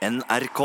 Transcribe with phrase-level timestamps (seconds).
[0.00, 0.60] NRK.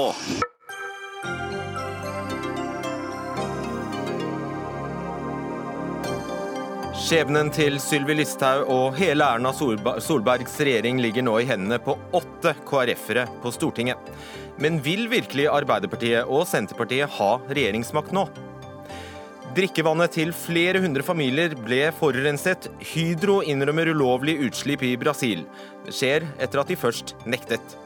[6.96, 12.56] Skjebnen til Sylvi Listhaug og hele Erna Solbergs regjering ligger nå i hendene på åtte
[12.64, 14.00] KrF-ere på Stortinget.
[14.56, 18.30] Men vil virkelig Arbeiderpartiet og Senterpartiet ha regjeringsmakt nå?
[19.56, 22.72] Drikkevannet til flere hundre familier ble forurenset.
[22.96, 25.44] Hydro innrømmer ulovlig utslipp i Brasil.
[25.84, 27.82] Det skjer etter at de først nektet.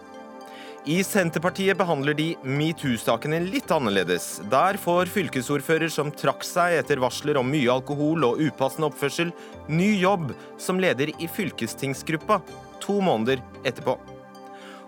[0.87, 4.37] I Senterpartiet behandler de metoo-sakene litt annerledes.
[4.47, 9.33] Der får fylkesordfører som trakk seg etter varsler om mye alkohol og upassende oppførsel,
[9.67, 12.39] ny jobb som leder i fylkestingsgruppa
[12.79, 13.97] to måneder etterpå.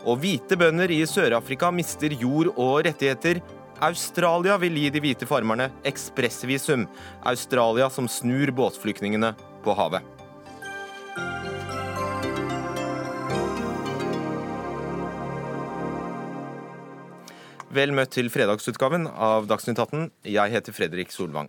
[0.08, 3.44] Og hvite bønder i Sør-Afrika mister jord og rettigheter.
[3.84, 6.88] Australia vil gi de hvite farmerne ekspressvisum.
[7.28, 10.21] Australia som snur båtflyktningene på havet.
[17.72, 20.10] Vel møtt til fredagsutgaven av Dagsnytt 18.
[20.28, 21.48] Jeg heter Fredrik Solvang.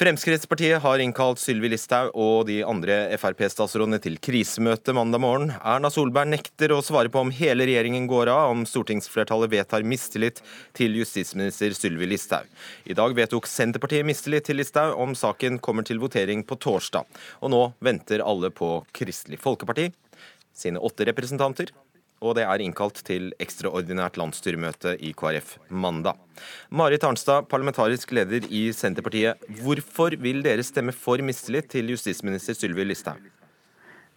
[0.00, 5.52] Fremskrittspartiet har innkalt Sylvi Listhaug og de andre Frp-statsrådene til krisemøte mandag morgen.
[5.60, 10.40] Erna Solberg nekter å svare på om hele regjeringen går av om stortingsflertallet vedtar mistillit
[10.72, 12.48] til justisminister Sylvi Listhaug.
[12.88, 17.04] I dag vedtok Senterpartiet mistillit til Listhaug om saken kommer til votering på torsdag.
[17.44, 19.90] Og nå venter alle på Kristelig Folkeparti
[20.56, 21.68] sine åtte representanter
[22.22, 26.16] og det er innkalt til ekstraordinært landsstyremøte i KrF mandag.
[26.70, 29.42] Marit Arnstad, parlamentarisk leder i Senterpartiet.
[29.60, 33.20] Hvorfor vil dere stemme for mistillit til justisminister Sylvi Listhaug?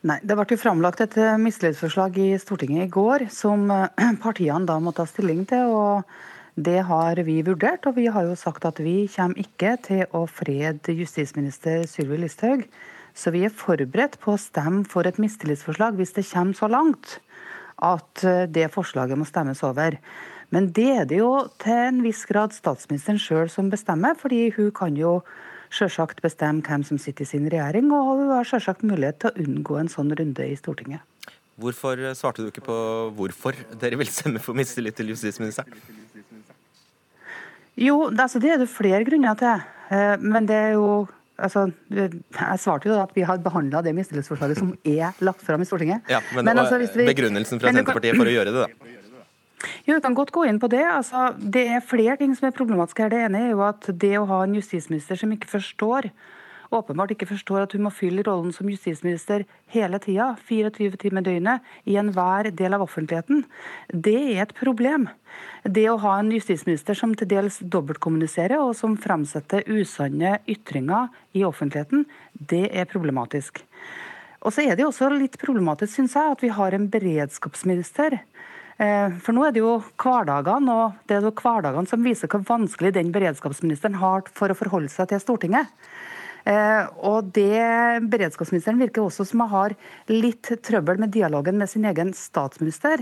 [0.06, 3.90] Nei, Det ble jo framlagt et eh, mistillitsforslag i Stortinget i går som eh,
[4.26, 5.74] partiene da må ta stilling til.
[5.74, 6.06] og
[6.54, 10.28] Det har vi vurdert, og vi har jo sagt at vi kommer ikke til å
[10.30, 12.68] frede justisminister Sylvi Listhaug.
[13.16, 17.18] Så vi er forberedt på å stemme for et mistillitsforslag hvis det kommer så langt
[17.84, 19.98] at eh, det forslaget må stemmes over.
[20.54, 21.32] Men det er det jo
[21.62, 25.20] til en viss grad statsministeren sjøl som bestemmer, fordi hun kan jo
[25.74, 29.46] sjølsagt bestemme hvem som sitter i sin regjering, og hun har sjølsagt mulighet til å
[29.46, 31.04] unngå en sånn runde i Stortinget.
[31.60, 32.78] Hvorfor svarte du ikke på
[33.16, 35.72] hvorfor dere vil stemme for mistillit til justisministeren?
[37.80, 39.64] Jo, altså det er det flere grunner til.
[39.92, 41.06] Eh, men det er jo
[41.36, 45.68] Altså, jeg svarte jo at vi har behandla det mistillitsforslaget som er lagt fram i
[45.68, 46.06] Stortinget.
[46.12, 48.94] Ja, Men, men altså, vi, begrunnelsen fra Senterpartiet for å gjøre det, da?
[49.86, 50.84] Jo, Vi kan godt gå inn på det.
[50.88, 53.12] Altså, det er flere ting som er problematiske her.
[53.12, 56.10] Det ene er jo at det å ha en justisminister som ikke forstår
[56.78, 61.28] åpenbart ikke forstår at hun må fylle rollen som justisminister hele tida, 24 timer i
[61.30, 63.44] døgnet, i enhver del av offentligheten.
[63.90, 65.08] Det er et problem.
[65.64, 71.46] Det å ha en justisminister som til dels dobbeltkommuniserer og som framsetter usanne ytringer i
[71.48, 73.64] offentligheten, det er problematisk.
[74.46, 78.20] Og så er det også litt problematisk, syns jeg, at vi har en beredskapsminister.
[78.78, 82.44] Eh, for nå er det jo hverdagene, og det er jo hverdagene som viser hvor
[82.46, 85.72] vanskelig den beredskapsministeren har for å forholde seg til Stortinget.
[86.46, 89.74] Eh, og det Beredskapsministeren virker også som har
[90.12, 93.02] litt trøbbel med dialogen med sin egen statsminister.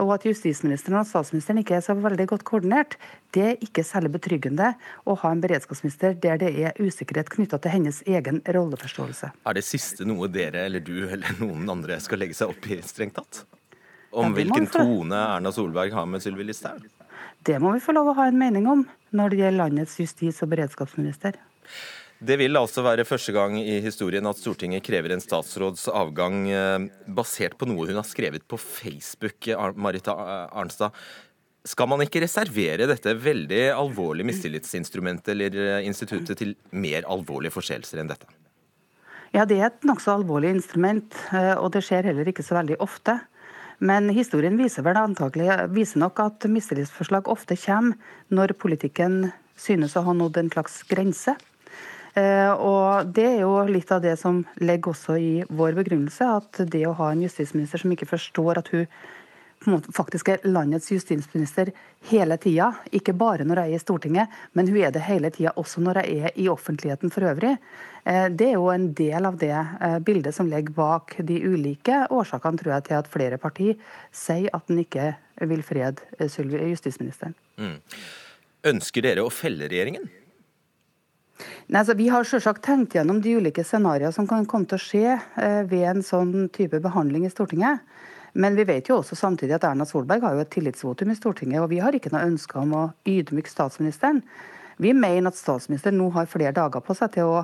[0.00, 2.94] Og at justisministeren og statsministeren ikke er så veldig godt koordinert,
[3.34, 4.72] det er ikke særlig betryggende
[5.04, 9.32] å ha en beredskapsminister der det er usikkerhet knytta til hennes egen rolleforståelse.
[9.44, 12.80] Er det siste noe dere eller du eller noen andre skal legge seg opp i,
[12.86, 13.44] strengt tatt?
[14.10, 16.86] Om ja, hvilken tone Erna Solberg har med Sylvi Listhaug?
[17.46, 18.86] Det må vi få lov å ha en mening om
[19.16, 21.36] når det gjelder landets justis- og beredskapsminister.
[22.20, 26.82] Det vil altså være første gang i historien at Stortinget krever en statsråds avgang eh,
[27.08, 29.48] basert på noe hun har skrevet på Facebook,
[29.80, 30.12] Marita
[30.52, 30.92] Arnstad.
[31.64, 38.04] Skal man ikke reservere dette veldig alvorlige mistillitsinstrumentet eller eh, instituttet til mer alvorlige forseelser
[38.04, 38.28] enn dette?
[39.32, 42.82] Ja, det er et nokså alvorlig instrument, eh, og det skjer heller ikke så veldig
[42.84, 43.16] ofte.
[43.80, 47.96] Men historien viser vel antagelig, viser nok at mistillitsforslag ofte kommer
[48.28, 51.40] når politikken synes å ha nådd en slags grense.
[52.18, 56.64] Eh, og Det er jo litt av det som legger også i vår begrunnelse, at
[56.72, 58.86] det å ha en justisminister som ikke forstår at hun
[59.92, 61.70] faktisk er landets justisminister
[62.08, 65.52] hele tida, ikke bare når jeg er i Stortinget, men hun er det hele tida
[65.60, 67.56] også når jeg er i offentligheten for øvrig.
[68.04, 72.06] Eh, det er jo en del av det eh, bildet som ligger bak de ulike
[72.08, 73.76] årsakene tror jeg, til at flere partier
[74.12, 75.12] sier at en ikke
[75.50, 77.36] vil frede justisministeren.
[77.60, 77.78] Mm.
[78.70, 80.08] Ønsker dere å felle regjeringen?
[81.70, 84.84] Nei, altså, vi har selvsagt tenkt gjennom de ulike scenarioene som kan komme til å
[84.84, 87.84] skje eh, ved en sånn type behandling i Stortinget.
[88.32, 91.62] Men vi vet jo også samtidig at Erna Solberg har jo et tillitsvotum i Stortinget,
[91.62, 94.22] og vi har ikke noe ønske om å ydmyke statsministeren.
[94.80, 97.40] Vi mener at statsministeren nå har flere dager på seg til å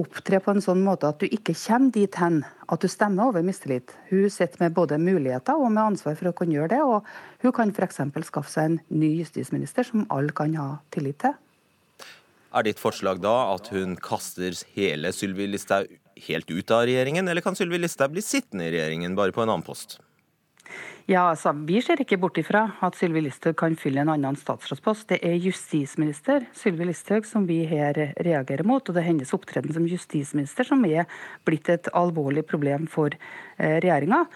[0.00, 3.44] opptre på en sånn måte at du ikke kommer dit hen at du stemmer over
[3.44, 3.92] mistillit.
[4.08, 6.80] Hun sitter med både muligheter og med ansvar for å kunne gjøre det.
[6.80, 8.00] Og hun kan f.eks.
[8.30, 11.36] skaffe seg en ny justisminister som alle kan ha tillit til.
[12.48, 15.90] Er ditt forslag da at hun kaster hele Sylvi Listhaug
[16.28, 19.52] helt ut av regjeringen, eller kan Sylvi Listhaug bli sittende i regjeringen, bare på en
[19.52, 19.98] annen post?
[21.08, 25.06] Ja, altså, Vi ser ikke bort ifra at Sylvi Listhaug kan fylle en annen statsrådspost.
[25.08, 28.84] Det er justisminister Sylvi Listhaug som vi her reagerer mot.
[28.84, 31.08] Og det er hennes opptreden som justisminister som er
[31.48, 34.26] blitt et alvorlig problem for eh, regjeringa.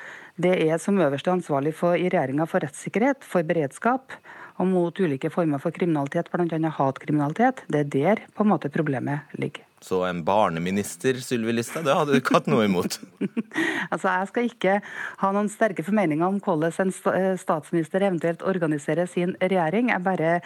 [0.40, 4.16] Det er som øverste ansvarlig for, i regjeringa for rettssikkerhet, for beredskap
[4.60, 6.72] og mot ulike former for kriminalitet, bl.a.
[6.78, 7.66] hatkriminalitet.
[7.68, 9.66] Det er der på en måte problemet ligger.
[9.82, 13.00] Så en barneminister, Sylvi Listhaug, det hadde du ikke hatt noe imot?
[13.92, 14.76] altså, Jeg skal ikke
[15.18, 19.90] ha noen sterke formeninger om hvordan en eh, statsminister eventuelt organiserer sin regjering.
[20.06, 20.36] Bare,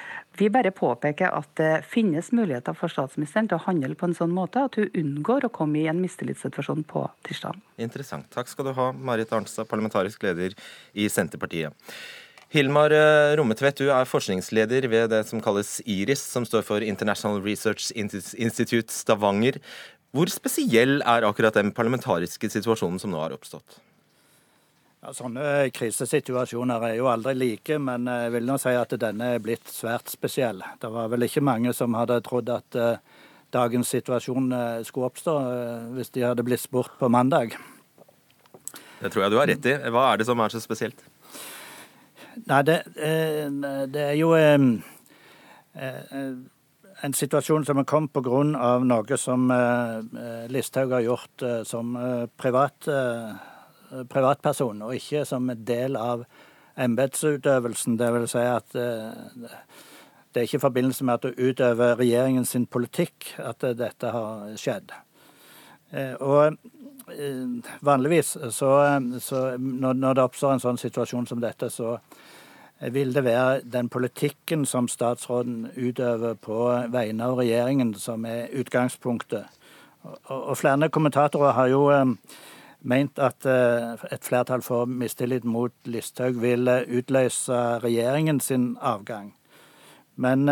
[0.40, 4.32] vi bare påpeker at det finnes muligheter for statsministeren til å handle på en sånn
[4.32, 7.60] måte at hun unngår å komme i en mistillitssituasjon på tirsdag.
[7.76, 8.30] Interessant.
[8.32, 10.56] Takk skal du ha, Marit Arnstad, parlamentarisk leder
[10.96, 11.76] i Senterpartiet.
[12.54, 17.40] Hilmar eh, Rommetvedt, du er forskningsleder ved det som kalles IRIS, som står for International
[17.42, 19.58] Research Institute Stavanger.
[20.14, 23.80] Hvor spesiell er akkurat den parlamentariske situasjonen som nå har oppstått?
[25.02, 29.42] Ja, sånne krisesituasjoner er jo aldri like, men jeg vil nå si at denne er
[29.42, 30.62] blitt svært spesiell.
[30.80, 34.54] Det var vel ikke mange som hadde trodd at uh, dagens situasjon
[34.86, 35.34] skulle oppstå,
[35.98, 37.58] hvis de hadde blitt spurt på mandag.
[39.02, 39.76] Det tror jeg du har rett i.
[39.92, 41.04] Hva er det som er så spesielt?
[42.44, 43.48] Nei, det, eh,
[43.88, 44.60] det er jo eh,
[47.06, 48.42] en situasjon som er kommet pga.
[48.84, 51.96] noe som eh, Listhaug har gjort som
[52.36, 52.88] privat,
[54.12, 56.26] privatperson, og ikke som en del av
[56.76, 57.96] embetsutøvelsen.
[57.96, 63.32] Det vil si at det er ikke i forbindelse med at du utøver regjeringens politikk
[63.40, 64.92] at dette har skjedd.
[66.20, 66.58] Og
[67.86, 68.70] vanligvis så,
[69.22, 71.96] så når, det oppstår en sånn situasjon som dette, så
[72.92, 76.58] vil det være den politikken som statsråden utøver på
[76.92, 79.46] vegne av regjeringen, som er utgangspunktet.
[80.28, 82.04] Og flere kommentatorer har jo eh,
[82.86, 89.32] ment at eh, et flertall for mistillit mot Listhaug vil eh, utløse regjeringen sin avgang.
[90.16, 90.46] Men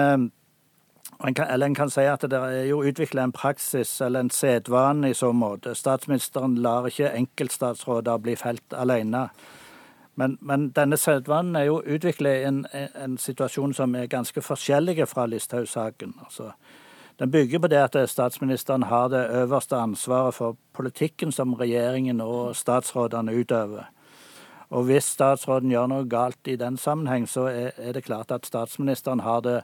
[1.25, 5.15] eller en kan si at det er jo utvikla en praksis eller en sedvane i
[5.15, 5.75] så måte.
[5.75, 9.29] Statsministeren lar ikke enkeltstatsråder bli felt alene.
[10.15, 15.09] Men, men denne sedvanen er jo utviklet i en, en, situasjon som er ganske forskjellig
[15.09, 16.13] fra Listhaug-saken.
[16.27, 16.53] Altså,
[17.19, 22.57] den bygger på det at statsministeren har det øverste ansvaret for politikken som regjeringen og
[22.57, 23.91] statsrådene utøver.
[24.71, 28.47] Og hvis statsråden gjør noe galt i den sammenheng, så er, er det klart at
[28.47, 29.61] statsministeren har det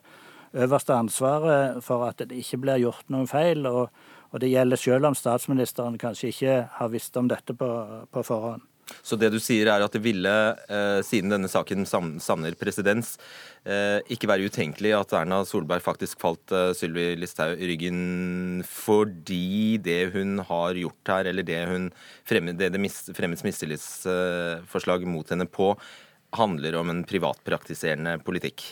[0.54, 3.66] ansvaret for at det ikke blir gjort noen feil.
[3.66, 3.90] Og,
[4.30, 7.70] og det gjelder selv om statsministeren kanskje ikke har visst om dette på,
[8.10, 8.62] på forhånd.
[9.02, 10.32] Så det du sier er at det ville,
[10.66, 13.16] eh, siden denne saken savner presedens,
[13.64, 19.78] eh, ikke være utenkelig at Erna Solberg faktisk falt eh, Sylvi Listhaug i ryggen fordi
[19.78, 21.90] det hun har gjort her, eller det, hun
[22.28, 25.72] fremmed, det, det fremmes mistillitsforslag mot henne på,
[26.36, 28.64] handler om en privatpraktiserende politikk?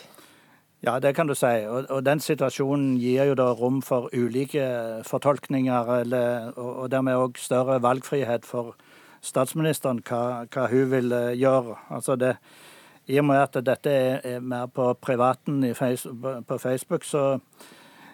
[0.87, 1.47] Ja, det kan du si.
[1.67, 4.67] Og, og, den situasjonen gir jo da rom for ulike
[5.07, 8.77] fortolkninger, eller, og, og dermed òg større valgfrihet for
[9.25, 11.75] statsministeren hva, hva hun vil eh, gjøre.
[11.91, 12.37] Altså det,
[13.11, 16.07] I og med at dette er, er mer på privaten face,
[16.47, 17.41] på Facebook, så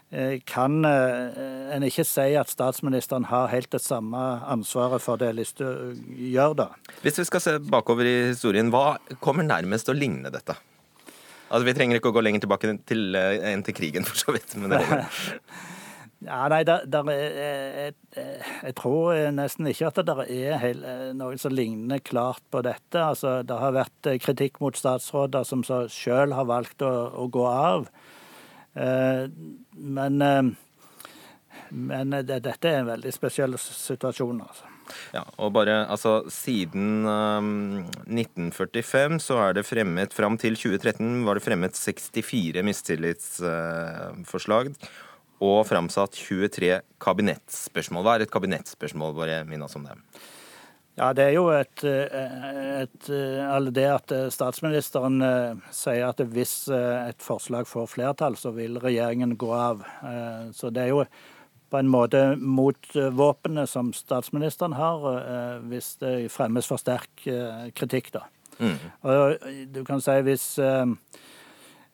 [0.09, 5.35] eh, kan eh, en ikke si at statsministeren har helt det samme ansvaret for det
[5.37, 6.71] Listhaug gjør, da.
[7.05, 10.57] Hvis vi skal se bakover i historien, hva kommer nærmest å ligne dette?
[11.51, 14.57] Altså, Vi trenger ikke å gå lenger tilbake til, enn til krigen, for så vidt.
[14.59, 14.83] men det
[16.25, 17.25] Ja, nei, der, der er,
[17.85, 17.95] jeg,
[18.63, 20.87] jeg, tror nesten ikke at det er helt,
[21.19, 22.97] noe som ligner klart på dette.
[22.97, 27.91] Altså, det har vært kritikk mot statsråder som selv har valgt å, å, gå av.
[28.73, 29.27] Eh,
[29.77, 30.49] men, eh,
[31.77, 34.41] men det, dette er en veldig spesiell situasjon.
[34.47, 34.74] altså.
[35.15, 41.35] Ja, og bare, altså, Siden um, 1945 så er det fremmet, fram til 2013 var
[41.39, 44.65] det fremmet 64 mistillitsforslag.
[44.75, 44.75] Uh,
[45.43, 48.05] og framsatt 23 kabinettspørsmål.
[48.07, 49.15] Hva er et kabinettspørsmål?
[49.17, 49.97] Bare minn oss om det.
[50.95, 57.09] Ja, Det er jo et, et, Eller det at statsministeren eh, sier at hvis eh,
[57.11, 59.83] et forslag får flertall, så vil regjeringen gå av.
[59.83, 61.03] Eh, så det er jo
[61.75, 65.09] på en måte mot våpenet som statsministeren har,
[65.67, 67.11] hvis det fremmes for sterk
[67.75, 68.29] kritikk, da.
[68.61, 68.77] Mm.
[69.11, 70.45] Og du kan si hvis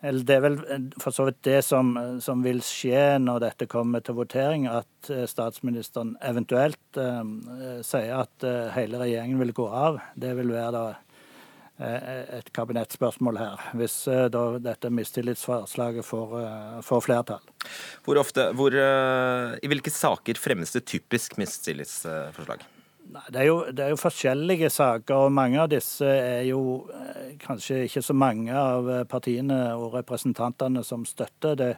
[0.04, 0.58] Det er vel
[1.00, 6.14] for så vidt det som, som, vil skje når dette kommer til votering, at statsministeren
[6.24, 8.46] eventuelt eh, sier at
[8.76, 10.00] hele regjeringen vil gå av.
[10.16, 10.84] Det vil være da
[11.80, 13.94] et kabinettspørsmål her, hvis
[14.32, 16.34] da dette mistillitsforslaget får,
[16.84, 17.46] får flertall.
[18.04, 22.66] Hvor ofte, hvor, I hvilke saker fremmes det typisk mistillitsforslag?
[23.10, 27.32] Det er, jo, det er, jo, forskjellige saker, og mange av disse er jo eh,
[27.42, 31.56] kanskje ikke så mange av eh, partiene og representantene som støtter.
[31.58, 31.70] Det,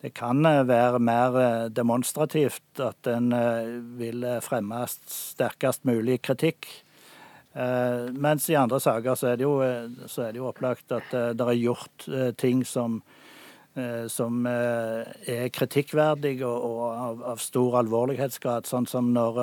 [0.00, 1.36] det kan eh, være mer
[1.74, 3.28] demonstrativt at en
[3.98, 6.70] vil fremme sterkest mulig kritikk.
[7.54, 11.60] Mens i andre saker så er det jo, er det jo opplagt at det er
[11.60, 12.06] gjort
[12.40, 12.96] ting som,
[14.10, 18.66] som er kritikkverdige og, av, av, stor alvorlighetsgrad.
[18.66, 19.38] Sånn som når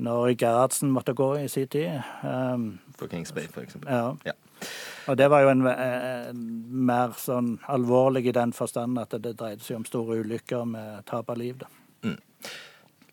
[0.00, 2.00] når Gerhardsen måtte gå i sin tid.
[2.96, 3.76] For Kings Bay, f.eks.
[3.86, 4.16] Ja.
[4.24, 4.32] ja.
[5.08, 6.40] Og det var jo en, en,
[6.86, 11.30] mer sånn alvorlig i den forstand at det dreide seg om store ulykker med tap
[11.32, 11.60] av liv.
[11.60, 11.70] da.
[12.04, 12.18] Mm.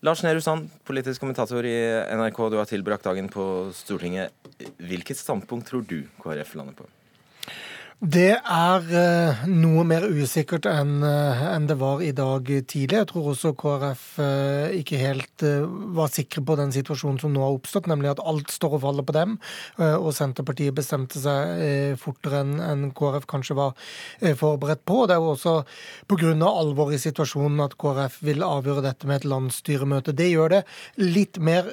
[0.00, 1.74] Lars Nehru Sand, politisk kommentator i
[2.14, 3.42] NRK, du har tilbrakt dagen på
[3.74, 4.30] Stortinget.
[4.78, 6.86] Hvilket standpunkt tror du KrF lander på?
[7.98, 12.94] Det er uh, noe mer usikkert enn uh, en det var i dag tidlig.
[12.94, 15.42] Jeg tror også KrF uh, ikke helt
[15.98, 19.06] var sikre på den situasjonen som nå har oppstått, nemlig at alt står og faller
[19.06, 19.34] på dem.
[19.78, 23.74] og Senterpartiet bestemte seg fortere enn en KrF kanskje var
[24.38, 25.04] forberedt på.
[25.06, 25.54] Det er jo også
[26.10, 26.32] pga.
[26.48, 30.14] alvoret i situasjonen at KrF vil avgjøre dette med et landsstyremøte.
[30.14, 30.62] Det gjør det
[31.02, 31.70] litt mer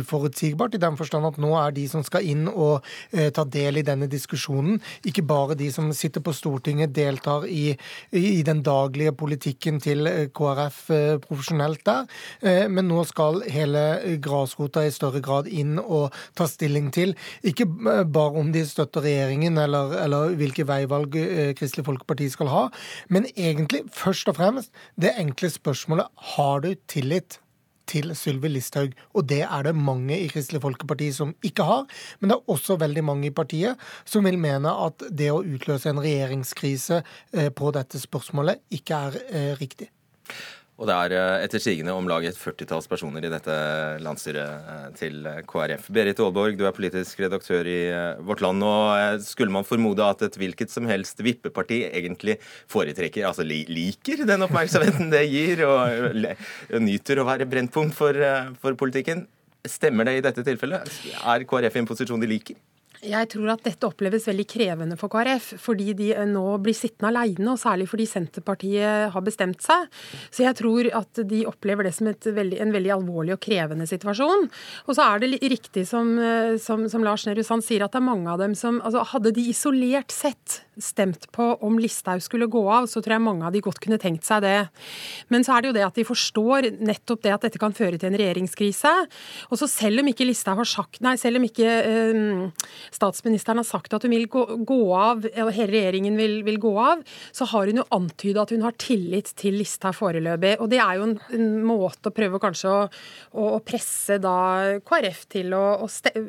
[0.00, 3.86] uforutsigbart, i den forstand at nå er de som skal inn og ta del i
[3.86, 7.76] denne diskusjonen, ikke bare de som sitter på Stortinget, deltar i,
[8.16, 12.08] i den daglige politikken til eh, KrF eh, profesjonelt der.
[12.40, 13.84] Eh, men nå skal hele
[14.22, 17.14] grasrota i større grad inn og ta stilling til
[17.46, 17.66] ikke
[18.10, 21.14] bare om de støtter regjeringen eller, eller hvilke veivalg
[21.58, 22.64] Kristelig Folkeparti skal ha,
[23.12, 27.40] men egentlig først og fremst det enkle spørsmålet har du tillit
[27.90, 28.94] til Sylvi Listhaug.
[29.14, 31.86] Og det er det mange i Kristelig Folkeparti som ikke har.
[32.20, 35.90] Men det er også veldig mange i partiet som vil mene at det å utløse
[35.90, 39.90] en regjeringskrise eh, på dette spørsmålet ikke er eh, riktig.
[40.80, 43.56] Og det er eh, etter sigende om lag et førtitalls personer i dette
[44.00, 45.90] landsstyret eh, til eh, KrF.
[45.92, 47.80] Berit Aalborg, du er politisk redaktør i
[48.24, 48.64] Vårt Land.
[48.64, 52.38] og Skulle man formode at et hvilket som helst vippeparti egentlig
[52.72, 58.16] foretrekker, altså liker den oppmerksomheten det gir, og nyter å være brennpunkt for,
[58.64, 59.26] for politikken?
[59.68, 60.88] Stemmer det i dette tilfellet?
[61.20, 62.56] Er KrF i en posisjon de liker?
[63.00, 67.46] Jeg tror at dette oppleves veldig krevende for KrF, fordi de nå blir sittende alene,
[67.54, 69.86] og særlig fordi Senterpartiet har bestemt seg.
[70.28, 74.48] Så jeg tror at de opplever det som veldig, en veldig alvorlig og krevende situasjon.
[74.84, 76.12] Og så er det riktig som,
[76.60, 79.32] som, som Lars Nehru Sand sier, at det er mange av dem som altså Hadde
[79.34, 83.54] de isolert sett stemt på om Listhaug skulle gå av, så tror jeg mange av
[83.54, 84.56] de godt kunne tenkt seg det.
[85.32, 88.00] Men så er det jo det at de forstår nettopp det at dette kan føre
[88.00, 88.92] til en regjeringskrise.
[89.50, 93.68] Og så selv om ikke Listhaug har sagt Nei, selv om ikke eh, statsministeren har
[93.68, 97.46] sagt at hun vil gå, gå av, eller hele regjeringen vil, vil, gå av, så
[97.52, 100.56] har hun jo antyda at hun har tillit til Listhaug foreløpig.
[100.60, 102.82] Og det er jo en, en måte å prøve kanskje å,
[103.40, 104.36] å, presse da
[104.86, 105.88] KrF til å, å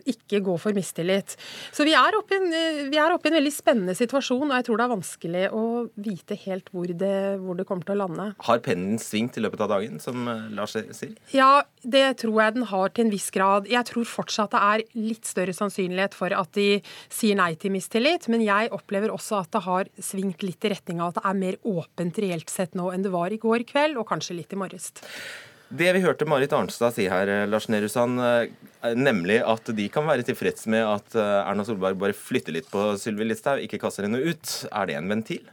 [0.10, 1.36] ikke gå for mistillit.
[1.74, 5.43] Så vi er oppe i en veldig spennende situasjon, og jeg tror det er vanskelig
[5.53, 5.63] å
[6.01, 8.25] vite helt hvor det, hvor det kommer til å lande.
[8.48, 11.13] Har pennen svingt i løpet av dagen, som eh, Lars sier?
[11.36, 13.69] Ja, det tror jeg den har til en viss grad.
[13.71, 16.81] Jeg tror fortsatt det er litt større sannsynlighet for at de
[17.12, 21.03] sier nei til mistillit, men jeg opplever også at det har svingt litt i retning
[21.03, 24.00] av at det er mer åpent reelt sett nå enn det var i går kveld,
[24.01, 24.91] og kanskje litt i morges.
[25.72, 28.20] Det vi hørte Marit Arnstad si her, eh, Lars Nehru Sand,
[28.98, 32.92] nemlig at de kan være tilfreds med at eh, Erna Solberg bare flytter litt på
[33.00, 34.56] Sylvi Listhaug, ikke kaster henne ut.
[34.72, 35.46] Er det en ventil?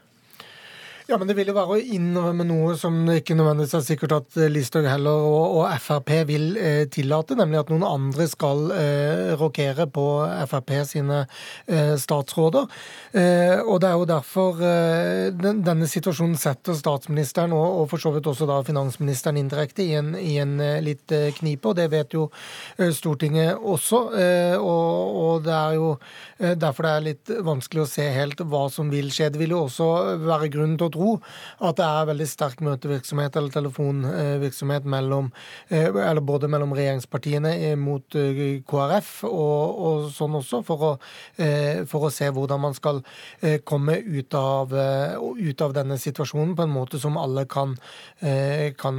[1.09, 4.35] Ja, men det vil jo være å innrømme noe som ikke nødvendigvis er sikkert at
[4.37, 9.31] eh, Listhaug heller og, og, Frp vil eh, tillate, nemlig at noen andre skal eh,
[9.41, 10.05] rokere på
[10.51, 12.67] Frp sine eh, statsråder.
[13.17, 18.05] Eh, og det er jo derfor eh, den, denne situasjonen setter statsministeren og, og, for
[18.05, 22.19] så vidt også da finansministeren indirekte i en, i en litt knipe, og det vet
[22.19, 22.27] jo
[22.77, 24.03] Stortinget også.
[24.61, 25.89] Og, og, det er jo
[26.61, 29.33] derfor det er litt vanskelig å se helt hva som vil skje.
[29.33, 29.89] Det vil jo også
[30.29, 35.31] være grunn til å tro at det er veldig sterk møtevirksomhet eller telefonvirksomhet mellom,
[35.69, 40.93] eh, eller både mellom regjeringspartiene mot eh, KrF og, og sånn også, for å,
[41.37, 43.03] eh, for å, se hvordan man skal
[43.69, 47.77] komme ut av, ut av, denne situasjonen på en måte som alle kan,
[48.81, 48.99] kan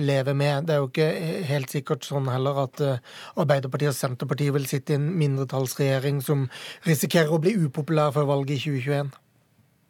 [0.00, 0.66] leve med.
[0.66, 1.08] Det er jo ikke
[1.50, 2.82] helt sikkert sånn heller at
[3.38, 6.48] Arbeiderpartiet og Senterpartiet vil sitte i en mindretallsregjering som
[6.88, 9.14] risikerer å bli upopulær før valget i 2021.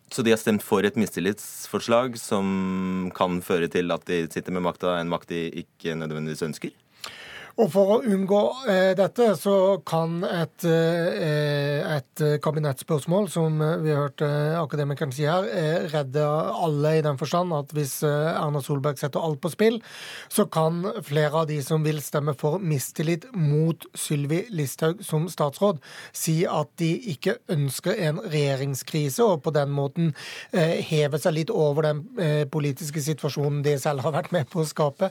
[0.08, 4.64] Så de har stemt for et mistillitsforslag som kan føre til at de sitter med
[4.64, 6.72] makta, en makt de ikke nødvendigvis ønsker?
[7.58, 9.52] Og For å unngå eh, dette, så
[9.86, 16.22] kan et, eh, et kabinettspørsmål, som vi har hørt eh, akademikeren si her, eh, redde
[16.22, 19.80] alle i den forstand at hvis eh, Erna Solberg setter alt på spill,
[20.30, 25.82] så kan flere av de som vil stemme for mistillit mot Sylvi Listhaug som statsråd,
[26.14, 30.12] si at de ikke ønsker en regjeringskrise, og på den måten
[30.52, 32.04] eh, heve seg litt over den
[32.52, 35.08] politiske situasjonen de selv har vært med på å skape,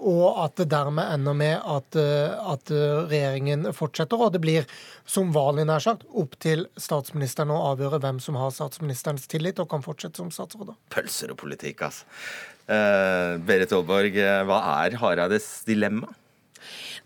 [0.00, 4.40] og at det dermed ender regner med at, eh, at, eh, regjeringen fortsetter, og det
[4.40, 4.66] blir
[5.06, 9.68] som vanlig nær sagt opp til statsministeren å avgjøre hvem som har statsministerens tillit og
[9.68, 10.74] kan fortsette som statsråd.
[10.90, 12.04] Pølser og politikk, altså.
[12.68, 14.14] Eh, Berit Aalborg,
[14.46, 16.08] hva er Hareides dilemma?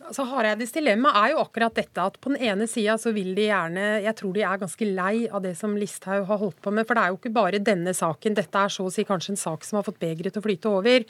[0.04, 3.46] Altså Hareides dilemma er jo akkurat dette at på den ene sida så vil de
[3.46, 6.84] gjerne Jeg tror de er ganske lei av det som Listhaug har holdt på med.
[6.84, 8.36] For det er jo ikke bare denne saken.
[8.36, 10.68] Dette er så å si kanskje en sak som har fått begeret til å flyte
[10.70, 11.06] over.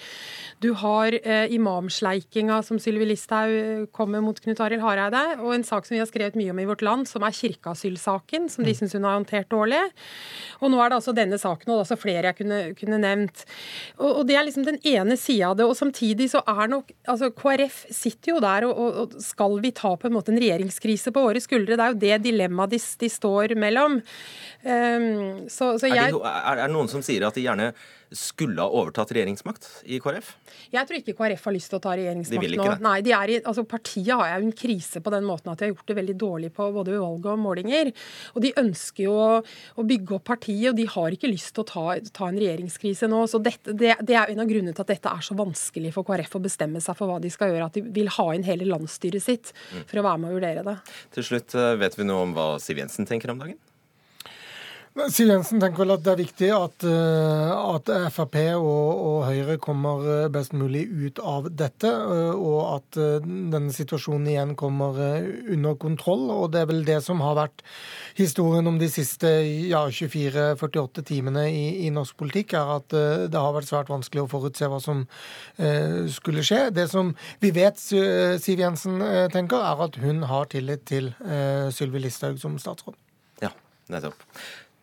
[0.62, 5.66] Du har eh, imamsleikinga som Sylvi Listhaug eh, kommer mot Knut Arild Hareide, og en
[5.66, 8.76] sak som vi har skrevet mye om i Vårt Land, som er kirkeasylsaken, som de
[8.76, 8.78] mm.
[8.78, 9.82] syns hun har håndtert dårlig.
[10.62, 13.02] Og nå er det altså denne saken, og det er også flere jeg kunne, kunne
[13.02, 13.44] nevnt.
[13.98, 15.66] Og, og, det er liksom den ene sida av det.
[15.66, 19.94] Og samtidig så er nok altså KrF sitter jo der og og, skal vi ta
[19.96, 21.76] på en måte en regjeringskrise på våre skuldre?
[21.76, 24.00] Det er jo det dilemmaet de, de står mellom.
[24.64, 26.10] Um, så, så jeg...
[26.10, 27.72] er, det, er det noen som sier at de gjerne
[28.16, 30.30] skulle ha overtatt regjeringsmakt i KrF?
[30.72, 32.68] Jeg tror ikke KrF har lyst til å ta regjeringsmakt de nå.
[32.84, 35.72] Nei, de i, altså Partiet har jo en krise på den måten at de har
[35.74, 37.90] gjort det veldig dårlig på både valg og målinger.
[38.34, 39.28] Og De ønsker jo å,
[39.76, 43.10] å, bygge opp partiet, og de har ikke lyst til å ta, ta en regjeringskrise
[43.10, 43.24] nå.
[43.30, 46.06] så dette, det, det, er en av grunnene til at dette er så vanskelig for
[46.08, 47.70] KrF å bestemme seg for hva de skal gjøre.
[47.70, 49.54] At de vil ha inn hele landsstyret sitt
[49.84, 50.78] for å være med og vurdere det.
[51.18, 53.60] Til slutt, eh, vet vi noe om hva Siv Jensen tenker om dagen?
[54.94, 59.56] Siv Jensen tenker vel at det er viktig at, eh, at Frp og, og, Høyre
[59.58, 65.00] kommer eh, best mulig ut av dette, eh, og at denne situasjonen igjen kommer
[65.50, 66.28] under kontroll.
[66.30, 67.64] Og det er vel det som har vært
[68.14, 69.32] historien om de siste
[69.66, 74.30] ja, 24-48 timene i, i, norsk politikk, er at det har vært svært vanskelig å
[74.30, 75.02] forutse hva som
[76.14, 76.68] skulle skje.
[76.74, 77.10] Det som
[77.42, 79.02] vi vet Siv Jensen
[79.34, 81.10] tenker, er at hun har tillit til
[81.74, 82.94] Sylvi Listhaug som statsråd.
[83.42, 83.50] Ja,
[83.90, 84.22] nettopp.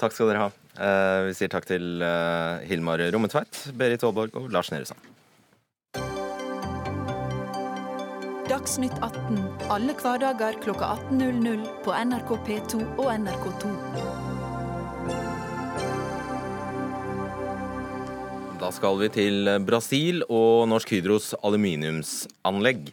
[0.01, 0.51] Takk skal dere ha.
[0.81, 5.09] Eh, vi sier takk til eh, Hilmar Rommetveit, Berit Aalborg og Lars Nehru Sand.
[8.49, 9.37] Dagsnytt 18
[9.71, 13.69] alle hverdager kl 18.00 på NRK P2 og NRK2.
[18.61, 22.91] Da skal vi til Brasil og Norsk Hydros aluminiumsanlegg.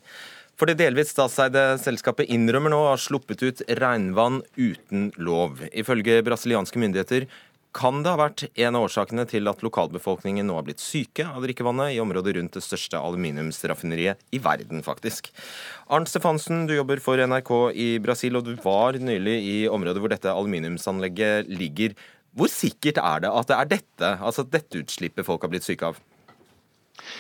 [0.59, 5.61] For det delvis statseide selskapet innrømmer nå å ha sluppet ut regnvann uten lov.
[5.71, 7.29] Ifølge brasilianske myndigheter
[7.79, 11.45] kan det ha vært en av årsakene til at lokalbefolkningen nå har blitt syke av
[11.47, 15.31] drikkevannet i området rundt det største aluminiumsraffineriet i verden, faktisk.
[15.95, 20.11] Arnt Stefansen, du jobber for NRK i Brasil, og du var nylig i området hvor
[20.11, 21.95] dette aluminiumsanlegget ligger.
[22.35, 25.93] Hvor sikkert er det at det er dette, altså dette utslippet folk har blitt syke
[25.93, 26.03] av?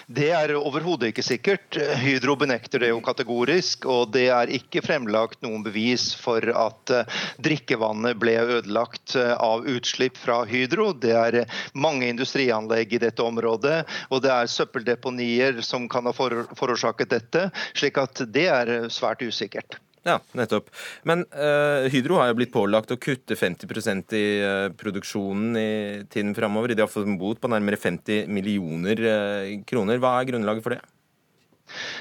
[0.08, 1.78] Det er overhodet ikke sikkert.
[2.02, 7.18] Hydro benekter det jo kategorisk, og det er ikke fremlagt noen bevis for at eh,
[7.44, 10.90] drikkevannet ble ødelagt eh, av utslipp fra Hydro.
[10.92, 11.40] Det er
[11.74, 18.00] mange industrianlegg i dette området, og det er søppeldeponier som kan ha forårsaket dette, slik
[18.00, 19.78] at det er svært usikkert.
[20.06, 20.70] Ja, nettopp.
[21.08, 25.70] Men uh, Hydro har jo blitt pålagt å kutte 50% i uh, produksjonen i
[26.10, 26.74] tiden framover.
[26.74, 30.00] De har fått en bot på nærmere 50 millioner uh, kroner.
[30.02, 30.82] Hva er grunnlaget for det?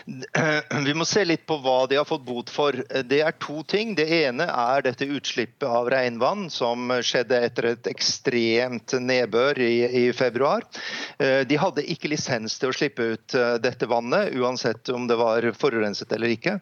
[0.87, 2.75] Vi må se litt på hva de har fått bot for.
[3.07, 3.95] Det er to ting.
[3.97, 10.03] Det ene er dette utslippet av regnvann som skjedde etter et ekstremt nedbør i, i,
[10.15, 10.65] februar.
[11.19, 15.17] Eh, de hadde ikke lisens til å slippe ut eh, dette vannet, uansett om det
[15.19, 16.57] var forurenset eller ikke.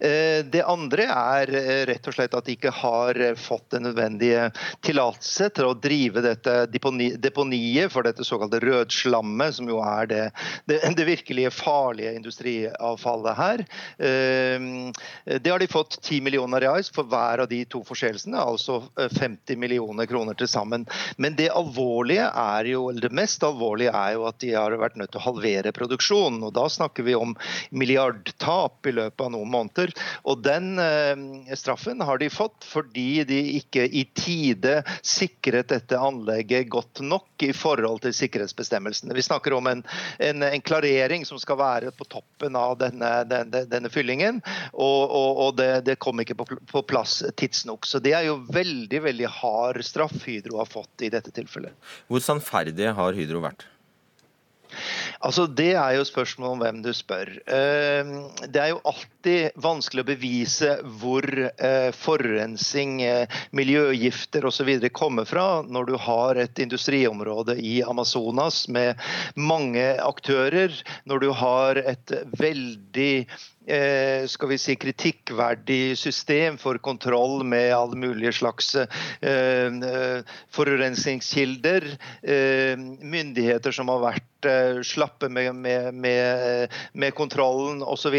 [0.00, 1.54] Eh, det andre er
[1.90, 4.48] rett og slett at de ikke har fått den nødvendige
[4.86, 10.24] tillatelse til å drive dette deponiet for dette såkalte rødslammet, som jo er det,
[10.70, 13.66] det, det virkelige farlige industriet industriavfallet her.
[13.98, 14.92] Ehm,
[15.24, 19.52] det har de fått 10 millioner reais for hver av de to forseelsene, altså 50
[19.52, 20.86] eh, millioner kroner til sammen.
[21.16, 24.98] Men det alvorlige er jo, eller det mest alvorlige er jo at de har vært
[25.00, 26.42] nødt til å halvere produksjonen.
[26.44, 27.36] og Da snakker vi om
[27.70, 29.94] milliardtap i løpet av noen måneder.
[30.24, 36.68] Og den eh, straffen har de fått fordi de ikke i tide sikret dette anlegget
[36.70, 39.14] godt nok i forhold til sikkerhetsbestemmelsene.
[39.16, 39.82] Vi snakker om en,
[40.18, 44.40] en, en klarering som skal være på topp toppen av denne, denne, denne fyllingen,
[44.72, 47.86] og, og, og det, det, kom ikke på, på plass tidsnok.
[47.86, 51.72] Så det er jo veldig veldig hard straff Hydro har fått i dette tilfellet.
[52.08, 53.66] Hvor sannferdig har Hydro vært?
[55.20, 57.32] Altså, Det er jo spørsmål om hvem du spør.
[57.46, 58.14] Ehm,
[58.48, 61.26] det er jo alltid vanskelig å bevise hvor
[61.92, 64.90] forurensing forurensning, eh, miljøgifter osv.
[64.92, 68.96] kommer fra når du har et industriområde i Amazonas med
[69.36, 70.72] mange aktører,
[71.06, 73.26] når du har et veldig
[73.59, 73.59] Eh,
[74.26, 78.86] skal vi si, kritikkverdig system for kontroll med alle mulige slags eh,
[79.66, 81.86] eh, forurensningskilder.
[83.00, 84.26] Myndigheter som har vært
[84.88, 88.14] slappe med, med, med, med kontrollen osv.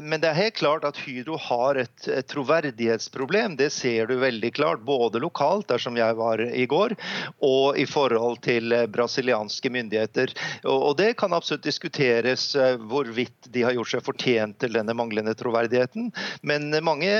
[0.00, 3.58] Men det er helt klart at Hydro har et, et, troverdighetsproblem.
[3.60, 6.96] Det ser du veldig klart, både lokalt, der som jeg var i går,
[7.44, 10.32] og i forhold til brasilianske myndigheter.
[10.72, 12.54] Og det kan absolutt diskuteres
[12.88, 16.10] hvorvidt de har gjort seg fortjent til denne manglende troverdigheten.
[16.42, 17.10] Men mange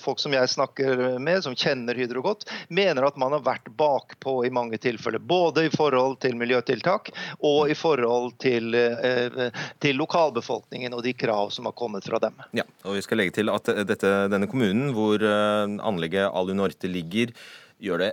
[0.00, 4.38] folk som jeg snakker med, som kjenner Hydro godt, mener at man har vært bakpå
[4.46, 5.22] i mange tilfeller.
[5.22, 9.50] Både i forhold til miljøtiltak og i forhold til, eh,
[9.82, 12.38] til lokalbefolkningen og de krav som har kommet fra dem.
[12.56, 17.34] Ja, og vi skal legge til at dette, denne kommunen hvor eh, anlegget Alunorte ligger,
[17.82, 18.12] gjør det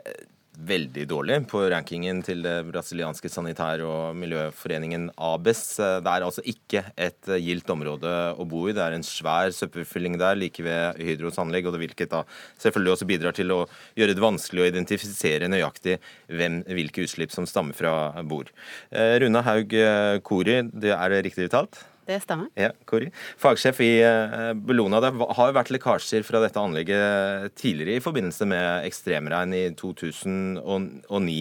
[0.54, 5.64] veldig dårlig på rankingen til det brasilianske sanitær- og miljøforeningen ABES.
[6.06, 8.76] Det er altså ikke et gildt område å bo i.
[8.76, 12.24] Det er en svær søppelfylling der like ved Hydros anlegg, og det hvilket da
[12.62, 13.62] selvfølgelig også bidrar til å
[13.98, 18.54] gjøre det vanskelig å identifisere nøyaktig hvem, hvilke utslipp som stammer fra bord.
[18.92, 21.82] Eh, Runa Haug eh, Kori, det er det riktig uttalt?
[22.08, 22.50] Det stemmer.
[22.60, 23.08] Ja, Kori.
[23.40, 25.00] Fagsjef i eh, Bellona.
[25.04, 31.40] Det har vært lekkasjer fra dette anlegget tidligere i forbindelse med ekstremregn i 2009.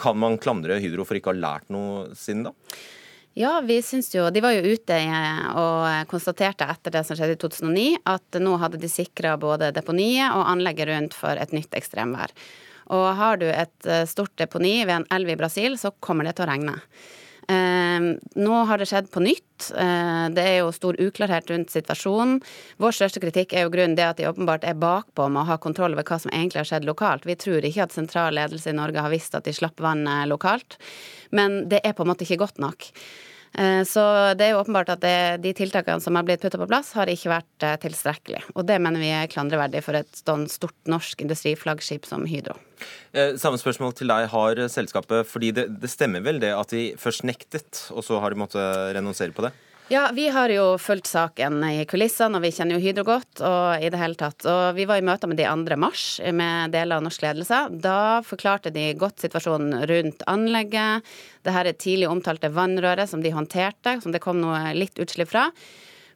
[0.00, 2.54] Kan man klandre Hydro for ikke å ha lært noe siden da?
[3.34, 4.96] Ja, vi syns jo De var jo ute
[5.58, 10.36] og konstaterte etter det som skjedde i 2009, at nå hadde de sikra både deponiet
[10.36, 12.34] og anlegget rundt for et nytt ekstremvær.
[12.94, 16.36] Og har du et eh, stort deponi ved en elv i Brasil, så kommer det
[16.36, 16.76] til å regne.
[17.48, 19.70] Ehm, nå har det skjedd på nytt.
[19.70, 22.40] Eh, det er jo stor uklarhet rundt situasjonen.
[22.82, 25.58] Vår største kritikk er jo grunnen det at de åpenbart er bakpå med å ha
[25.60, 27.28] kontroll over hva som egentlig har skjedd lokalt.
[27.28, 30.78] Vi tror ikke at sentral ledelse i Norge har visst at de slapp vannet lokalt,
[31.30, 32.90] men det er på en måte ikke godt nok.
[33.54, 34.02] Eh, så
[34.34, 37.10] det er jo åpenbart at det, de tiltakene som har blitt putta på plass, har
[37.10, 38.42] ikke vært eh, tilstrekkelig.
[38.54, 42.56] Og det mener vi er klandreverdig for et sånn stort norsk industriflaggskip som Hydro.
[43.14, 44.26] Eh, samme spørsmål til deg.
[44.34, 48.34] Har selskapet Fordi det, det stemmer vel det at de først nektet, og så har
[48.34, 49.54] de måttet renonsere på det?
[49.92, 53.42] Ja, vi har jo fulgt saken i kulissene, og vi kjenner jo Hydro godt.
[53.44, 54.46] Og i det hele tatt.
[54.48, 55.76] Og vi var i møter med de 2.
[55.80, 57.60] mars med deler av norsk ledelse.
[57.84, 61.04] Da forklarte de godt situasjonen rundt anlegget.
[61.44, 65.32] Det her er tidlig omtalte vannrøret som de håndterte, som det kom noe litt utslipp
[65.34, 65.50] fra.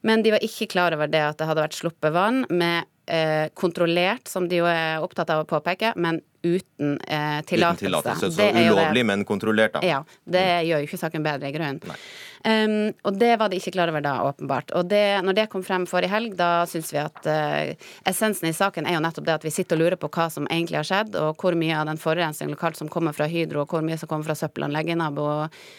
[0.01, 3.51] Men de var ikke klar over det at det hadde vært sluppet vann med eh,
[3.53, 8.31] kontrollert, som de jo er opptatt av å påpeke, men uten eh, tillatelse.
[8.31, 9.83] Så ulovlig, men kontrollert, da.
[9.85, 10.01] Ja.
[10.23, 11.99] Det gjør jo ikke saken bedre, i grunnen.
[12.45, 14.71] Um, og det var de ikke klar over da, åpenbart.
[14.77, 18.55] Og det, når det kom frem forrige helg, da syns vi at uh, essensen i
[18.55, 20.87] saken er jo nettopp det at vi sitter og lurer på hva som egentlig har
[20.87, 23.99] skjedd, og hvor mye av den forurensningen lokalt som kommer fra Hydro, og hvor mye
[23.99, 25.29] som kommer fra søppelanlegget nabo,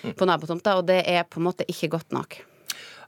[0.04, 0.76] på nabotomta.
[0.80, 2.42] Og det er på en måte ikke godt nok.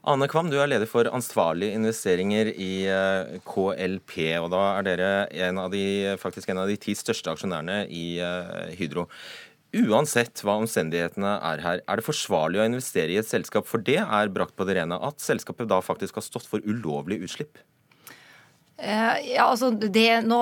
[0.03, 4.17] Ane Kvam, du er leder for ansvarlige investeringer i eh, KLP.
[4.41, 5.11] og Da er dere
[5.47, 9.05] en av de, faktisk en av de ti største aksjonærene i eh, Hydro.
[9.73, 13.65] Uansett hva omstendighetene er her, er det forsvarlig å investere i et selskap?
[13.65, 17.23] For det er brakt på det rene at selskapet da faktisk har stått for ulovlig
[17.25, 17.57] utslipp?
[18.83, 20.39] Eh, ja, altså det nå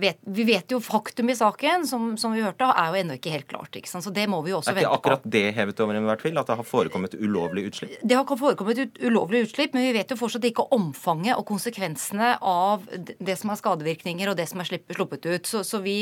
[0.00, 3.34] vet, Vi vet jo faktum i saken, som, som vi hørte, er jo ennå ikke
[3.34, 3.76] helt klart.
[3.76, 4.06] ikke sant?
[4.06, 4.88] Så det må vi jo også vente på.
[4.88, 6.40] Er ikke akkurat det hevet over enhver tvil?
[6.40, 7.98] At det har forekommet ulovlig utslipp?
[8.00, 12.32] Det har forekommet ut, ulovlig utslipp, men vi vet jo fortsatt ikke omfanget og konsekvensene
[12.40, 15.52] av det som er skadevirkninger og det som er sluppet ut.
[15.52, 15.98] Så, så vi,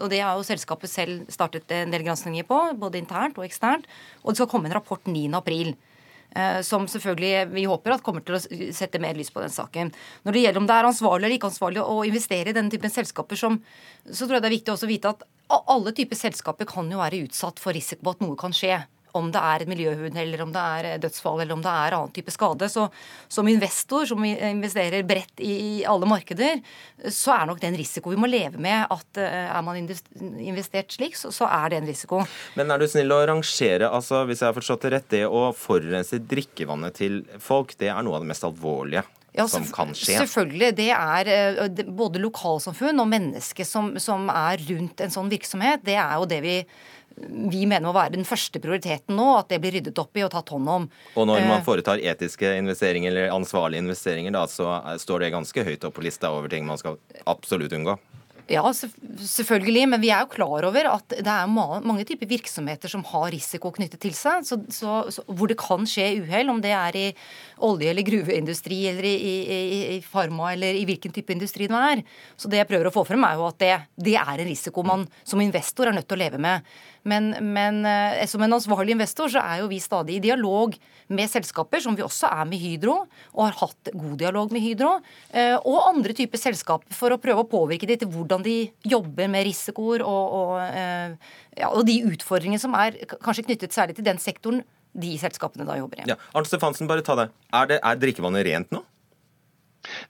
[0.00, 3.86] og det har jo selskapet selv startet en del granskninger på, både internt og eksternt.
[4.24, 5.28] Og det skal komme en rapport 9.
[6.34, 8.40] Eh, som selvfølgelig vi håper at kommer til å
[8.74, 9.92] sette mer lys på den saken.
[10.26, 12.90] Når det gjelder om det er ansvarlig eller ikke ansvarlig å investere i denne typen
[12.90, 13.60] selskaper, som,
[14.08, 15.22] så tror jeg det er viktig også å vite at
[15.54, 18.80] alle typer selskaper kan jo være utsatt for risiko på at noe kan skje
[19.14, 22.12] om det er et miljøhund, eller om det er dødsfall, eller om det er annen
[22.14, 22.68] type skade.
[22.70, 22.88] Så
[23.30, 26.60] som investor, som investerer bredt i alle markeder,
[27.08, 28.86] så er nok det en risiko vi må leve med.
[28.90, 32.24] At eh, er man investert slik, så, er det en risiko.
[32.58, 35.46] Men er du snill å rangere, altså hvis jeg har forstått det rett, det å
[35.56, 40.16] forurense drikkevannet til folk, det er noe av det mest alvorlige ja, som kan skje?
[40.22, 40.72] Selvfølgelig.
[40.78, 45.82] Det er uh, både lokalsamfunn og mennesker som, som, er rundt en sånn virksomhet.
[45.86, 46.54] Det er jo det vi,
[47.50, 50.30] vi mener må være den første prioriteten nå, at det blir ryddet opp i og
[50.34, 50.88] tatt hånd om.
[51.18, 55.88] Og når man foretar etiske investeringer eller ansvarlige investeringer, da, så står det ganske høyt
[55.88, 57.98] opp på lista over ting man skal absolutt unngå?
[58.50, 59.86] Ja, selvfølgelig.
[59.88, 63.70] Men vi er jo klar over at det er mange typer virksomheter som har risiko
[63.72, 64.44] knyttet til seg.
[64.44, 67.06] Så, så, så, hvor det kan skje uhell, om det er i
[67.64, 69.60] olje- eller gruveindustri eller i, i,
[69.96, 72.04] i, farma eller i hvilken type industri det er.
[72.36, 73.72] Så det jeg prøver å få frem, er jo at det,
[74.10, 76.76] det er en risiko man som investor er nødt til å leve med.
[77.08, 80.76] Men, men eh, som en ansvarlig investor så er jo vi stadig i dialog
[81.12, 82.94] med selskaper, som vi også er med Hydro,
[83.34, 84.94] og har hatt god dialog med Hydro,
[85.36, 88.56] eh, og andre typer selskaper for å prøve å påvirke dem til hvordan de
[88.88, 93.98] jobber med risikoer og, og, eh, ja, og de utfordringene som er kanskje knyttet særlig
[93.98, 94.64] til den sektoren
[94.94, 96.08] de selskapene da jobber i.
[96.08, 97.28] Ja, Arnt Stefansen, bare ta det.
[97.50, 98.84] Er, det, er drikkevannet rent nå?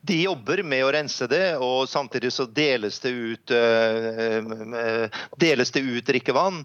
[0.01, 5.07] De jobber med å rense det, og samtidig så deles det ut, uh,
[5.41, 6.63] deles det ut drikkevann.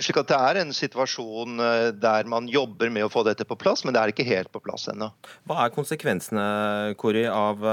[0.00, 1.62] slik at det er en situasjon
[2.00, 4.62] der man jobber med å få dette på plass, men det er ikke helt på
[4.64, 5.10] plass ennå.
[5.48, 7.64] Hva er konsekvensene Kori, av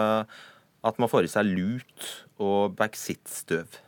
[0.88, 3.87] at man får i seg lut og bauksittstøv?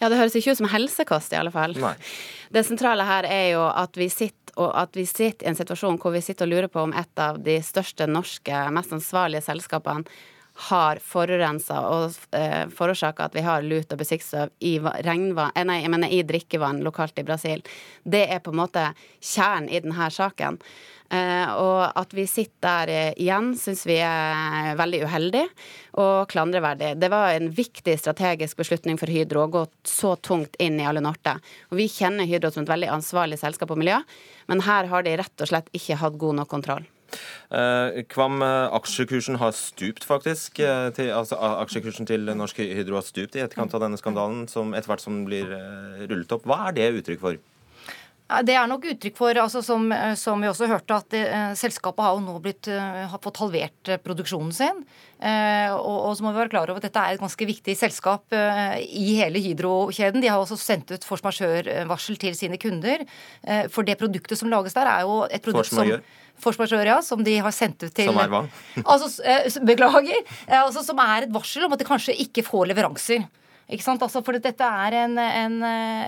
[0.00, 1.76] Ja, Det høres ikke ut som helsekost, i alle fall.
[1.80, 1.94] Nei.
[2.50, 5.98] Det sentrale her er jo at vi sitter og at vi sitter i en situasjon
[6.02, 10.08] hvor vi sitter og lurer på om et av de største norske, mest ansvarlige selskapene
[10.68, 16.82] har forurensa og eh, forårsaka at vi har lut og besiktstøv i, eh, i drikkevann
[16.84, 17.64] lokalt i Brasil.
[18.04, 20.60] Det er på en måte kjernen i denne saken.
[21.10, 25.42] Eh, og at vi sitter der eh, igjen, syns vi er veldig uheldig
[25.98, 26.92] og klandreverdig.
[27.02, 31.34] Det var en viktig strategisk beslutning for Hydro å gå så tungt inn i Alunorte.
[31.72, 33.98] Og vi kjenner Hydro som et veldig ansvarlig selskap og miljø,
[34.46, 36.86] men her har de rett og slett ikke hatt god nok kontroll.
[37.50, 40.60] Eh, Kvam, eh, aksjekursen har stupt, faktisk.
[40.60, 44.74] Eh, til, altså, aksjekursen til Norsk Hydro har stupt i etterkant av denne skandalen, som
[44.74, 45.50] etter hvert som blir
[46.06, 46.46] rullet opp.
[46.46, 47.40] Hva er det uttrykk for?
[48.46, 49.88] Det er nok uttrykk for, altså som,
[50.18, 51.22] som, vi også hørte, at det,
[51.58, 54.84] selskapet har jo nå blitt, har fått halvert produksjonen sin.
[55.20, 57.74] Eh, og, og, så må vi være klar over at dette er et ganske viktig
[57.76, 60.22] selskap eh, i hele Hydro-kjeden.
[60.24, 63.04] De har også sendt ut force majeure-varsel til sine kunder.
[63.44, 67.34] Eh, for det produktet som lages der, er jo et produkt som ja, som de
[67.44, 68.46] har sendt ut til Som er hva?
[68.94, 70.22] Altså, beklager.
[70.48, 73.28] Altså, som er et varsel om at de kanskje ikke får leveranser.
[73.70, 74.02] Ikke sant?
[74.02, 75.56] Altså, for dette er en, en,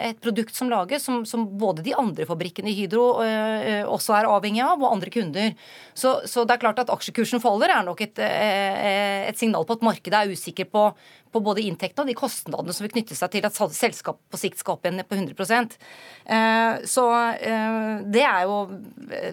[0.09, 4.29] et produkt som lages som, som, både de andre fabrikkene i Hydro øh, også er
[4.31, 5.53] avhengig av, og andre kunder.
[5.94, 9.77] Så, så, det er klart at aksjekursen faller er nok et, øh, et signal på
[9.79, 10.88] at markedet er usikker på,
[11.33, 14.59] på både inntektene og de kostnadene som vil knytte seg til at selskapet på sikt
[14.59, 17.07] skal opp igjen på 100 uh, Så
[18.12, 18.59] det er jo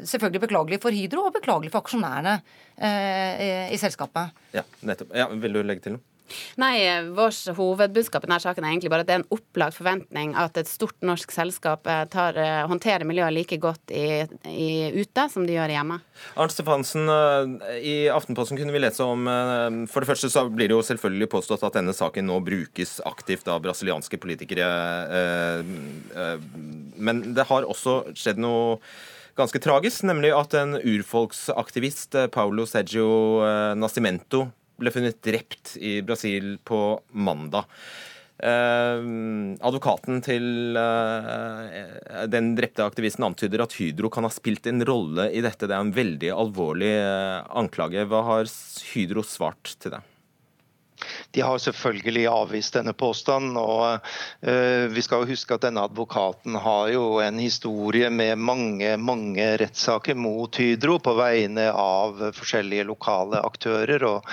[0.05, 2.37] selvfølgelig beklagelig for Hydro og beklagelig for aksjonærene
[2.79, 4.37] i selskapet.
[4.55, 5.11] Ja, nettopp.
[5.17, 6.08] Ja, vil du legge til noe?
[6.59, 6.75] Nei,
[7.15, 10.57] vår hovedbudskap i denne saken er egentlig bare at det er en opplagt forventning at
[10.59, 15.45] et stort norsk selskap eh, tar, eh, håndterer miljøet like godt i, i, ute som
[15.47, 15.99] de gjør hjemme.
[16.39, 19.27] Arnt Stefansen, eh, i Aftenposten kunne vi lese om
[19.89, 23.47] For det første så blir det jo selvfølgelig påstått at denne saken nå brukes aktivt
[23.51, 24.67] av brasilianske politikere.
[26.99, 28.79] Men det har også skjedd noe
[29.39, 33.07] ganske tragisk, nemlig at en urfolksaktivist, Paulo Sergio
[33.79, 34.47] Nascimento,
[34.79, 37.67] ble funnet drept i Brasil på mandag.
[38.39, 38.99] Eh,
[39.67, 45.43] advokaten til eh, den drepte aktivisten antyder at Hydro kan ha spilt en rolle i
[45.43, 45.67] dette.
[45.67, 48.07] Det er en veldig alvorlig eh, anklage.
[48.07, 48.53] Hva har
[48.93, 50.01] Hydro svart til det?
[51.31, 53.57] De har selvfølgelig avvist denne påstanden.
[53.57, 58.95] og uh, Vi skal jo huske at denne advokaten har jo en historie med mange
[58.97, 64.25] mange rettssaker mot Hydro på vegne av forskjellige lokale aktører, og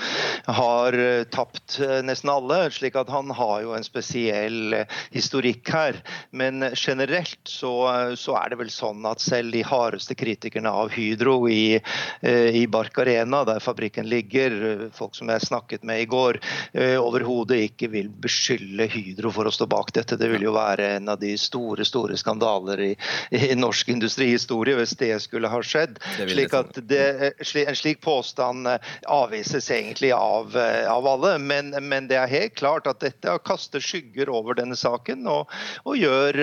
[0.57, 2.63] har uh, tapt uh, nesten alle.
[2.73, 4.79] slik at han har jo en spesiell
[5.13, 6.01] historikk her.
[6.31, 7.75] Men generelt så,
[8.17, 11.77] så, er det vel sånn at selv de hardeste kritikerne av Hydro i,
[12.25, 16.39] i Bark Arena, der fabrikken ligger, folk som jeg snakket med i går,
[16.87, 20.17] Eh, overhodet ikke vil beskylde Hydro for å stå bak dette.
[20.19, 22.91] Det vil jo være en av de store store skandaler i,
[23.35, 25.99] i norsk industrihistorie hvis det skulle ha skjedd.
[26.19, 31.35] Slik at det, en slik påstand eh, avvises egentlig av, eh, av alle.
[31.41, 35.51] Men, men, det er helt klart at dette kaster skygger over denne saken og,
[35.83, 36.39] og gjør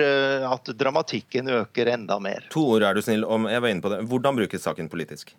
[0.49, 2.45] at dramatikken øker enda mer.
[2.53, 3.49] To ord er du snill om.
[3.49, 4.03] Jeg var inne på det.
[4.09, 5.33] Hvordan brukes saken politisk?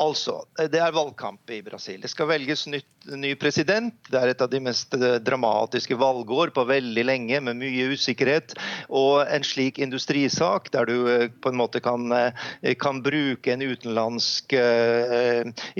[0.00, 2.00] Altså, det er valgkamp i Brasil.
[2.02, 3.94] Det skal velges nytt, ny president.
[4.10, 8.54] Det er et av de mest eh, dramatiske valgår på veldig lenge, med mye usikkerhet.
[8.88, 13.64] Og en slik industrisak, der du eh, på en måte kan, eh, kan bruke en
[13.64, 14.54] utenlandsk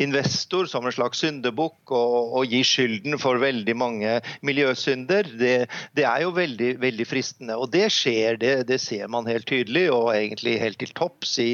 [0.01, 5.55] investor som en slags syndebukk og, og, gi skylden for veldig mange miljøsynder, det,
[5.97, 7.57] det er jo veldig, veldig, fristende.
[7.61, 11.51] Og det skjer, det, det, ser man helt tydelig, og egentlig helt til topps i,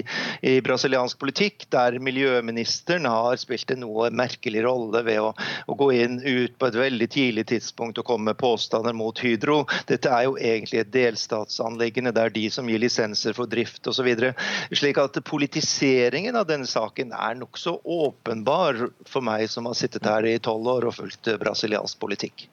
[0.47, 5.33] i brasiliansk politikk, der miljøministeren har spilt en noe merkelig rolle ved å
[5.67, 9.63] å gå inn ut på et veldig tidlig tidspunkt og komme med påstander mot Hydro.
[9.89, 12.15] Dette er jo egentlig et delstatsanliggende.
[12.15, 14.11] Det er de som gir lisenser for drift osv.
[14.73, 20.27] Slik at politiseringen av denne saken er nokså åpenbar for meg som har sittet her
[20.29, 22.49] i tolv år og fulgt brasiliansk politikk.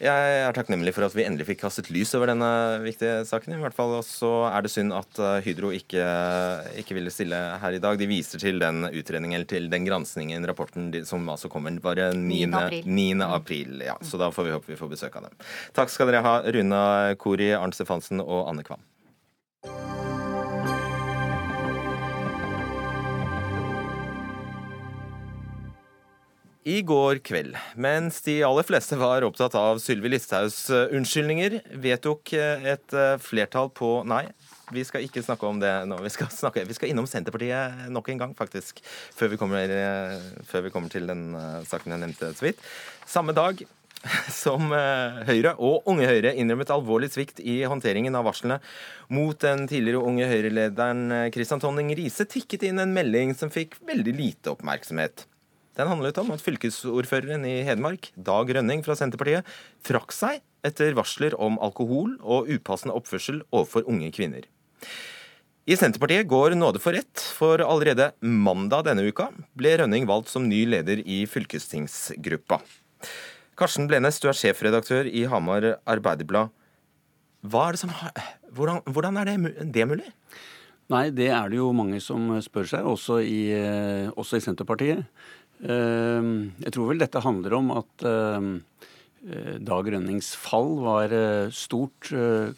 [0.00, 2.48] Jeg er takknemlig for at vi endelig fikk kastet lys over denne
[2.80, 3.52] viktige saken.
[3.52, 6.04] i hvert fall, og Så er det synd at eh, Hydro ikke,
[6.80, 7.98] ikke, ville stille her i dag.
[8.00, 12.46] De viser til den utredningen, eller til den granskingen, rapporten som altså kommer bare 9.
[12.46, 12.48] 9.
[12.62, 12.88] april.
[12.88, 13.08] 9.
[13.28, 15.36] april ja, så da får vi håpe vi får besøk av dem.
[15.76, 16.82] Takk skal dere ha, Runa
[17.20, 18.80] Kori, Arnt Stefansen og Anne Kvam.
[26.68, 32.34] I går kveld, mens de aller fleste var opptatt av Sylvi Listhaugs eh, unnskyldninger, vedtok
[32.36, 34.26] eh, et eh, flertall på Nei,
[34.68, 35.96] vi skal ikke snakke om det nå.
[36.04, 38.84] Vi skal, snakke, vi skal innom Senterpartiet nok en gang, faktisk,
[39.16, 39.72] før vi kommer,
[40.50, 41.32] før vi kommer til den
[41.64, 42.60] saken jeg nevnte så vidt.
[43.08, 43.64] Samme dag
[44.42, 48.60] som Høyre og Unge Høyre innrømmet alvorlig svikt i håndteringen av varslene
[49.08, 54.18] mot den tidligere Unge Høyre-lederen Kristian Tonning Riise, tikket inn en melding som fikk veldig
[54.20, 55.29] lite oppmerksomhet.
[55.80, 59.46] Den handlet om at fylkesordføreren i Hedmark, Dag Rønning fra Senterpartiet,
[59.86, 64.44] trakk seg etter varsler om alkohol og upassende oppførsel overfor unge kvinner.
[65.64, 70.50] I Senterpartiet går nåde for rett, for allerede mandag denne uka ble Rønning valgt som
[70.50, 72.60] ny leder i fylkestingsgruppa.
[73.56, 76.52] Karsten Blenes, du er sjefredaktør i Hamar Arbeiderblad.
[77.40, 77.80] Er
[78.52, 80.12] hvordan, hvordan, er det, det mulig?
[80.90, 83.42] Nei, det er det jo mange som spør seg, også i,
[84.18, 85.06] også i Senterpartiet.
[85.60, 88.52] Ehm, jeg tror vel dette handler om at ehm,
[89.28, 92.54] eh, Dag Rønnings fall var eh, stort eh,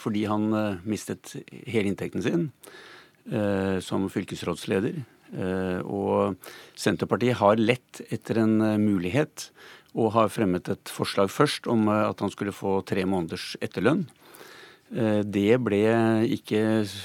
[0.00, 0.50] fordi han
[0.84, 2.50] mistet hele inntekten sin
[3.84, 4.94] som fylkesrådsleder.
[5.84, 6.38] Og
[6.80, 9.50] Senterpartiet har lett etter en mulighet
[9.92, 14.06] og har fremmet et forslag først om at han skulle få tre måneders etterlønn.
[14.88, 15.80] Eh, det ble
[16.38, 16.60] ikke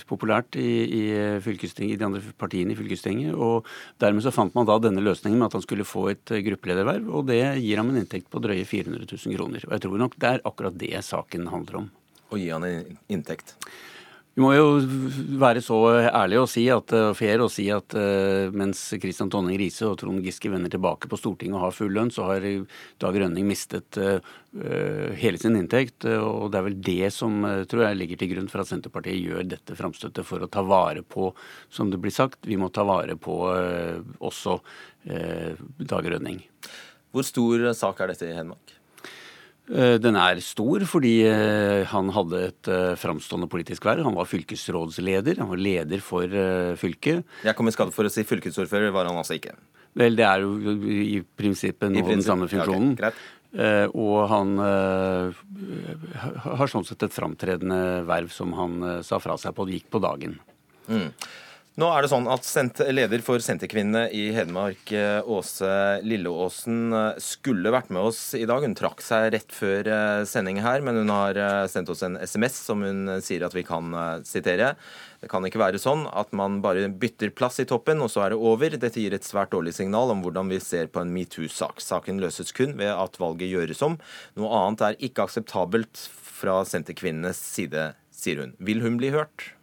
[0.08, 1.02] populært i, i,
[1.36, 3.36] i, de andre partiene i fylkestinget.
[3.36, 3.68] og
[4.00, 7.10] Dermed så fant man da denne løsningen med at han skulle få et gruppelederverv.
[7.12, 9.68] og Det gir ham en inntekt på drøye 400 000 kroner.
[9.68, 11.90] Og Jeg tror nok det er akkurat det saken handler om.
[12.32, 13.58] Å gi han en inntekt?
[14.34, 14.80] Vi må jo
[15.38, 15.76] være så
[16.10, 20.00] ærlige og si at, og fair og si at uh, mens Kristian Tonning Riise og
[20.02, 22.48] Trond Giske vender tilbake på Stortinget og har full lønn, så har
[23.04, 24.00] Dag Rønning mistet
[25.22, 26.06] hele sin inntekt.
[26.06, 29.48] Og det er vel det som tror jeg ligger til grunn for at Senterpartiet gjør
[29.54, 31.30] dette framstøtet for å ta vare på,
[31.74, 33.38] som det blir sagt, vi må ta vare på
[34.18, 34.60] også
[35.06, 36.42] Dag Rønning.
[37.14, 38.73] Hvor stor sak er dette i Hedmark?
[39.72, 44.04] Eh, den er stor fordi eh, han hadde et eh, framstående politisk verv.
[44.04, 46.28] Han var fylkesrådsleder, han var leder for
[46.80, 47.24] fylket.
[47.48, 49.56] Jeg kom i skade for å si fylkesordfører, var han altså ikke?
[50.00, 52.96] Vel, det er jo i prinsippet nå den samme funksjonen.
[52.98, 59.54] Ja, okay, og han har sånn sett et framtredende verv som han sa fra seg
[59.54, 60.40] på, det gikk på dagen.
[60.90, 61.12] Mm.
[61.74, 62.46] Nå er det sånn at
[62.94, 68.62] Leder for Senterkvinnene i Hedmark, eh, Åse Lilleåsen, eh, skulle vært med oss i dag.
[68.62, 71.34] Hun trakk seg rett før eh, sending her, men hun har
[71.66, 73.90] sendt oss en SMS som hun sier at vi kan
[74.22, 74.76] sitere.
[75.20, 78.36] Det kan ikke være sånn at man bare bytter plass i toppen, og så er
[78.36, 78.78] det over.
[78.78, 81.82] Dette gir et svært dårlig signal om hvordan vi ser på en metoo-sak.
[81.82, 83.98] Saken løses kun ved at valget gjøres om.
[84.38, 88.54] Noe annet er ikke akseptabelt fra Senterkvinnenes side, sier hun.
[88.62, 89.56] Vil hun bli hørt?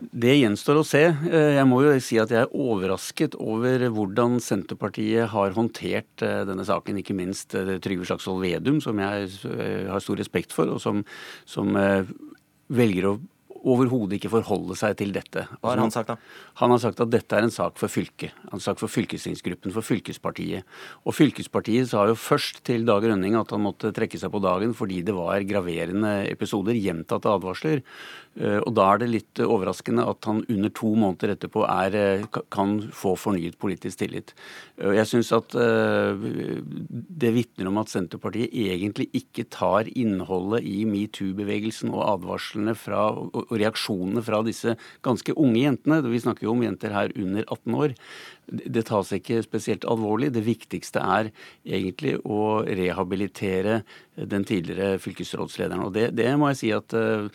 [0.00, 1.02] Det gjenstår å se.
[1.28, 6.42] Eh, jeg må jo si at jeg er overrasket over hvordan Senterpartiet har håndtert eh,
[6.48, 7.00] denne saken.
[7.02, 9.28] Ikke minst eh, Trygve Slagsvold Vedum, som jeg
[9.90, 11.04] har stor respekt for, og som,
[11.48, 11.76] som
[12.70, 13.18] velger å
[13.66, 15.44] overhodet ikke forholde seg til dette.
[15.60, 16.16] Hva har han sagt, da?
[16.62, 18.36] Han har sagt at dette er en sak for fylket.
[18.50, 20.68] Har sagt for fylkestingsgruppen, for fylkespartiet.
[21.04, 24.74] Og fylkespartiet sa jo først til Dag Rønning at han måtte trekke seg på dagen
[24.76, 27.84] fordi det var graverende episoder, gjentatte advarsler.
[28.38, 32.38] Eh, og da er det litt overraskende at han under to måneder etterpå er, eh,
[32.54, 34.34] kan få fornyet politisk tillit.
[34.78, 41.90] Eh, jeg syns at det vitner om at Senterpartiet egentlig ikke tar innholdet i metoo-bevegelsen
[41.90, 46.94] og advarslene fra, og reaksjonene fra disse ganske unge jentene, vi snakker jo om jenter
[46.94, 47.94] her under 18 år,
[48.50, 50.32] det tas ikke spesielt alvorlig.
[50.34, 51.30] Det viktigste er
[51.64, 53.80] egentlig å rehabilitere
[54.14, 55.84] den tidligere fylkesrådslederen.
[55.86, 57.28] Og det, det må jeg si at, eh,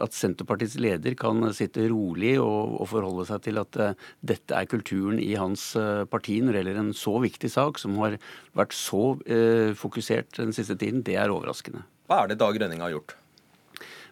[0.00, 4.70] at Senterpartiets leder kan sitte rolig og, og forholde seg til at uh, dette er
[4.70, 8.16] kulturen i hans uh, parti når det gjelder en så viktig sak som har
[8.56, 11.04] vært så eh, fokusert den siste tiden.
[11.04, 11.84] Det er overraskende.
[12.08, 13.16] Hva er det Dag Rønning har gjort?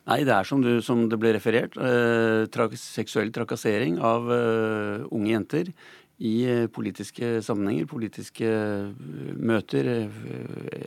[0.02, 1.76] Nei, det er som, du, som det ble referert,
[2.50, 5.68] trak seksuell trakassering av unge jenter
[6.22, 9.06] i eh, politiske sammenhenger, politiske eh,
[9.42, 10.18] møter, eh,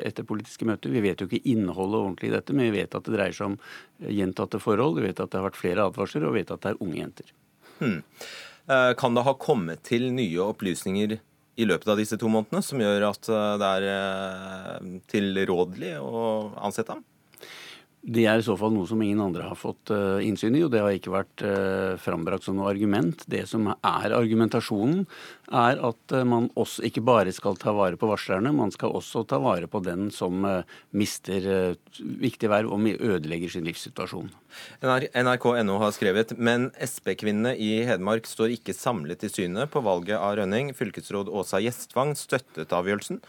[0.07, 0.93] etter politiske møter.
[0.93, 3.51] Vi vet jo ikke innholdet ordentlig i dette, men vi vet at det dreier seg
[3.51, 3.57] om
[3.99, 5.01] gjentatte forhold.
[5.01, 7.01] Vi vet at det har vært flere advarsler, og vi vet at det er unge
[7.01, 7.33] jenter.
[7.81, 7.99] Hmm.
[8.97, 11.17] Kan det ha kommet til nye opplysninger
[11.59, 13.27] i løpet av disse to månedene som gjør at
[13.61, 16.23] det er tilrådelig å
[16.63, 17.03] ansette ham?
[18.05, 20.69] Det er i så fall noe som ingen andre har fått uh, innsyn i, og
[20.73, 23.23] det har ikke vært uh, frambrakt som noe argument.
[23.31, 25.07] Det som er argumentasjonen,
[25.49, 29.25] er at uh, man også ikke bare skal ta vare på varslerne, man skal også
[29.25, 30.45] ta vare på den som
[30.93, 34.29] mister viktige verv og ødelegger sin livssituasjon.
[34.83, 40.37] NRK.no har skrevet men Sp-kvinnene i Hedmark står ikke samlet i synet på valget av
[40.39, 40.71] Rønning.
[40.77, 43.21] Fylkesråd Åsa Gjestvang støttet avgjørelsen.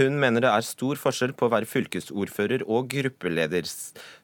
[0.00, 3.68] Hun mener det er stor forskjell på å være fylkesordfører og gruppeleder.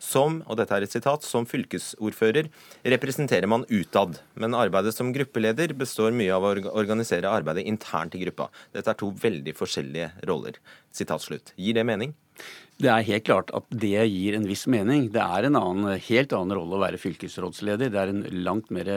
[0.00, 2.48] Som, og dette er et sitat, som fylkesordfører
[2.94, 8.22] representerer man utad, men arbeidet som gruppeleder består mye av å organisere arbeidet internt i
[8.24, 8.48] gruppa.
[8.72, 10.56] Dette er to veldig forskjellige roller.
[10.96, 11.52] Sitat slutt.
[11.60, 12.16] Gir det mening?
[12.80, 15.10] Det er helt klart at det gir en viss mening.
[15.12, 17.92] Det er en annen, helt annen rolle å være fylkesrådsleder.
[17.92, 18.88] Det er en langt mer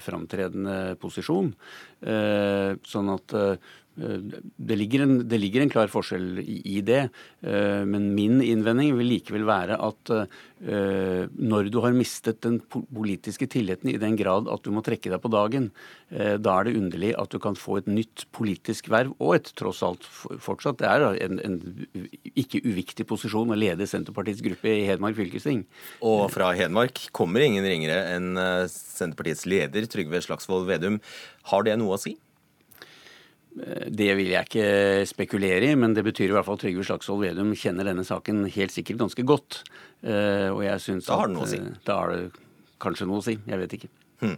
[0.00, 1.52] framtredende posisjon.
[2.00, 7.06] Eh, sånn at eh, det ligger, en, det ligger, en, klar forskjell i, det.
[7.40, 13.48] Eh, men min innvending vil likevel være at eh, når du har mistet den politiske
[13.52, 15.70] tilliten i den grad at du må trekke deg på dagen,
[16.12, 19.48] eh, da er det underlig at du kan få et nytt politisk verv, og et
[19.56, 20.04] tross alt
[20.44, 21.56] fortsatt Det er en, en
[22.36, 25.64] ikke uviktig posisjon å lede Senterpartiets gruppe i Hedmark fylkesting.
[26.04, 28.36] Og fra Hedmark kommer ingen ringere enn
[28.68, 31.00] Senterpartiets leder Trygve Slagsvold Vedum.
[31.48, 32.18] Har det noe å si?
[33.56, 37.22] Det vil jeg ikke spekulere i, men det betyr i hvert fall at Trygve Slagsvold
[37.24, 39.62] Vedum kjenner denne saken helt sikkert ganske godt.
[40.04, 41.62] Eh, og jeg syns da har det noe å si.
[41.62, 42.20] Eh, da har det
[42.82, 43.38] kanskje noe å si.
[43.48, 43.90] Jeg vet ikke.
[44.20, 44.36] Hmm.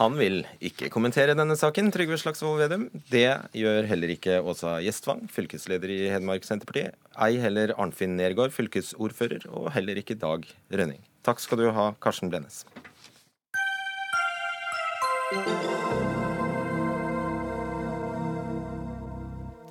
[0.00, 2.88] Han vil ikke kommentere denne saken, Trygve Slagsvold Vedum.
[3.12, 6.88] Det gjør heller ikke Åsa Gjestvang, fylkesleder i Hedmark Senterparti.
[7.14, 11.00] Ei heller Arnfinn Nergård, fylkesordfører, og heller ikke Dag Rønning.
[11.24, 12.64] Takk skal du ha, Karsten Blennes.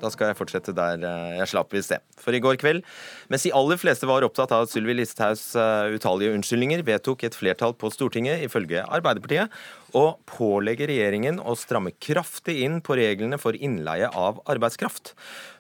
[0.04, 2.04] Da skal jeg fortsette der eh, jeg slapp i sted.
[2.20, 2.84] For i går kveld,
[3.32, 7.76] mens de aller fleste var opptatt av Sylvi Listhaugs eh, utallige unnskyldninger, vedtok et flertall
[7.80, 9.54] på Stortinget, ifølge Arbeiderpartiet,
[9.96, 15.14] å pålegge regjeringen å stramme kraftig inn på reglene for innleie av arbeidskraft.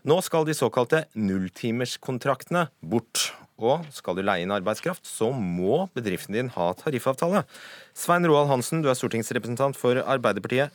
[0.09, 3.29] Nå skal de såkalte nulltimerskontraktene bort.
[3.63, 7.45] Og skal du leie inn arbeidskraft, så må bedriften din ha tariffavtale.
[7.95, 10.73] Svein Roald Hansen, du er stortingsrepresentant for Arbeiderpartiet.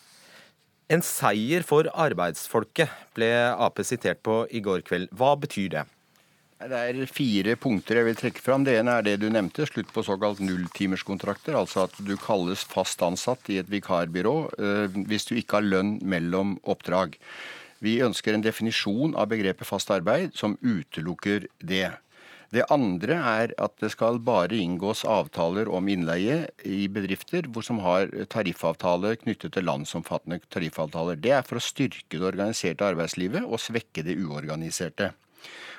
[0.88, 5.10] En seier for arbeidsfolket ble Ap sitert på i går kveld.
[5.12, 5.82] Hva betyr det?
[6.58, 8.64] Det er fire punkter jeg vil trekke fram.
[8.64, 11.54] Det ene er det du nevnte, slutt på såkalt nulltimerskontrakter.
[11.60, 15.98] Altså at du kalles fast ansatt i et vikarbyrå øh, hvis du ikke har lønn
[16.02, 17.20] mellom oppdrag.
[17.84, 21.92] Vi ønsker en definisjon av begrepet fast arbeid som utelukker det.
[22.48, 27.82] Det andre er at det skal bare inngås avtaler om innleie i bedrifter hvor som
[27.84, 31.20] har tariffavtale knyttet til landsomfattende tariffavtaler.
[31.20, 35.12] Det er for å styrke det organiserte arbeidslivet og svekke det uorganiserte.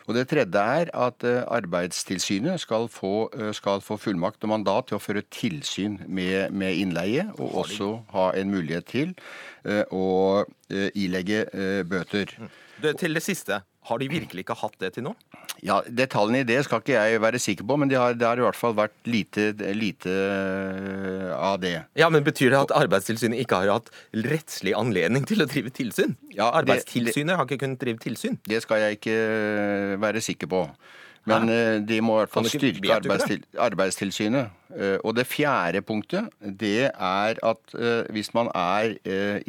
[0.06, 4.90] Og Det tredje er at eh, Arbeidstilsynet skal få, eh, skal få fullmakt og mandat
[4.90, 9.14] til å føre tilsyn med, med innleie, og også ha en mulighet til
[9.66, 10.46] uh, å
[10.98, 11.44] ilegge
[11.86, 12.34] bøter.
[12.82, 13.62] Det, Til det siste.
[13.90, 15.16] Har de virkelig ikke hatt det til nå?
[15.66, 18.40] Ja, Detaljene i det skal ikke jeg være sikker på, men det har, det har
[18.40, 21.76] i hvert fall vært lite, lite, eh, av det.
[22.00, 26.16] Ja, Men betyr det at Arbeidstilsynet ikke har hatt rettslig anledning til å drive tilsyn?
[26.36, 28.40] Ja, Arbeidstilsynet det, har ikke kunnet drive tilsyn?
[28.48, 29.18] Det skal jeg ikke
[30.00, 30.64] være sikker på.
[31.30, 31.58] Men Hæ?
[31.76, 34.56] Eh, de må i hvert fall styrke arbeidstil, Arbeidstilsynet.
[34.76, 38.96] Eh, og det fjerde punktet, det er at eh, hvis man er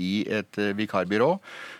[0.01, 1.33] i et vikarbyrå,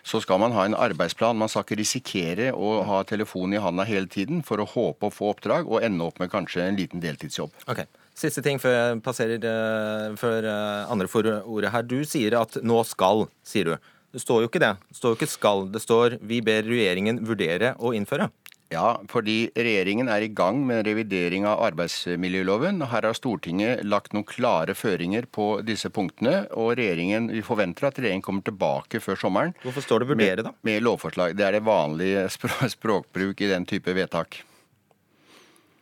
[0.03, 1.39] så skal man ha en arbeidsplan.
[1.39, 5.15] Man skal ikke risikere å ha telefonen i handa hele tiden for å håpe å
[5.15, 7.55] få oppdrag, og ende opp med kanskje en liten deltidsjobb.
[7.69, 7.89] Okay.
[8.21, 11.87] Siste ting før jeg passerer før andre får ordet her.
[11.89, 13.77] Du sier at 'nå skal', sier du.
[14.11, 14.75] Det står jo ikke det.
[14.91, 15.73] Det står jo ikke 'skal'.
[15.73, 18.29] Det står 'vi ber regjeringen vurdere å innføre'.
[18.71, 22.85] Ja, fordi regjeringen er i gang med revidering av arbeidsmiljøloven.
[22.93, 26.45] Her har Stortinget lagt noen klare føringer på disse punktene.
[26.55, 29.57] Og regjeringen, vi forventer at regjeringen kommer tilbake før sommeren.
[29.65, 30.55] Hvorfor står det 'vurdere', da?
[30.55, 31.35] Med, med lovforslag.
[31.35, 32.29] Det er det vanlige
[32.77, 34.39] språkbruk i den type vedtak.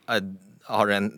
[0.09, 1.13] En,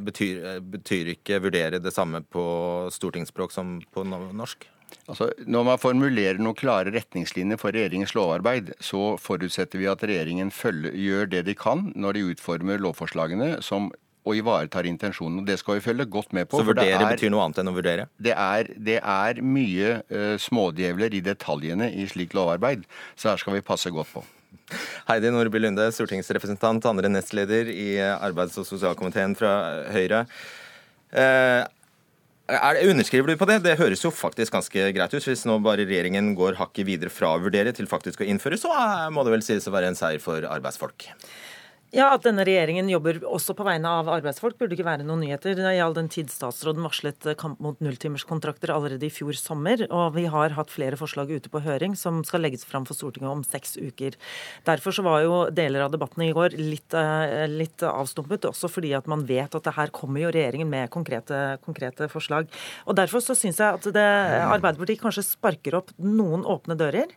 [0.00, 4.64] betyr, betyr ikke 'vurdere' det samme på stortingsspråk som på norsk?
[5.10, 10.52] Altså, når man formulerer noen klare retningslinjer for regjeringens lovarbeid, så forutsetter vi at regjeringen
[10.54, 13.90] følger, gjør det de kan når de utformer lovforslagene som
[14.28, 15.44] og ivaretar intensjonen.
[15.48, 16.60] Det skal vi følge godt med på.
[16.60, 18.04] Så vurdere er, betyr noe annet enn å vurdere?
[18.20, 22.84] Det er, det er mye uh, smådjevler i detaljene i slikt lovarbeid,
[23.16, 24.24] så her skal vi passe godt på.
[25.08, 29.52] Heidi Nordby Lunde, stortingsrepresentant, andre nestleder i arbeids- og sosialkomiteen fra
[29.90, 30.26] Høyre.
[31.10, 31.64] Uh,
[32.50, 33.60] er, underskriver du på det?
[33.64, 35.26] Det høres jo faktisk ganske greit ut.
[35.26, 38.74] Hvis nå bare regjeringen går hakket videre fra å vurdere til faktisk å innføre, så
[39.14, 41.08] må det vel sies å være en seier for arbeidsfolk?
[41.90, 45.58] Ja, At denne regjeringen jobber også på vegne av arbeidsfolk, burde ikke være noen nyheter.
[45.58, 49.82] I all den tid statsråden varslet kamp mot nulltimerskontrakter allerede i fjor sommer.
[49.90, 53.32] Og vi har hatt flere forslag ute på høring som skal legges fram for Stortinget
[53.32, 54.14] om seks uker.
[54.68, 58.94] Derfor så var jo deler av debatten i går litt, eh, litt avstumpet, også fordi
[58.94, 62.46] at man vet at det her kommer jo regjeringen med konkrete, konkrete forslag.
[62.86, 64.06] Og Derfor så syns jeg at det,
[64.46, 67.10] Arbeiderpartiet kanskje sparker opp noen åpne dører.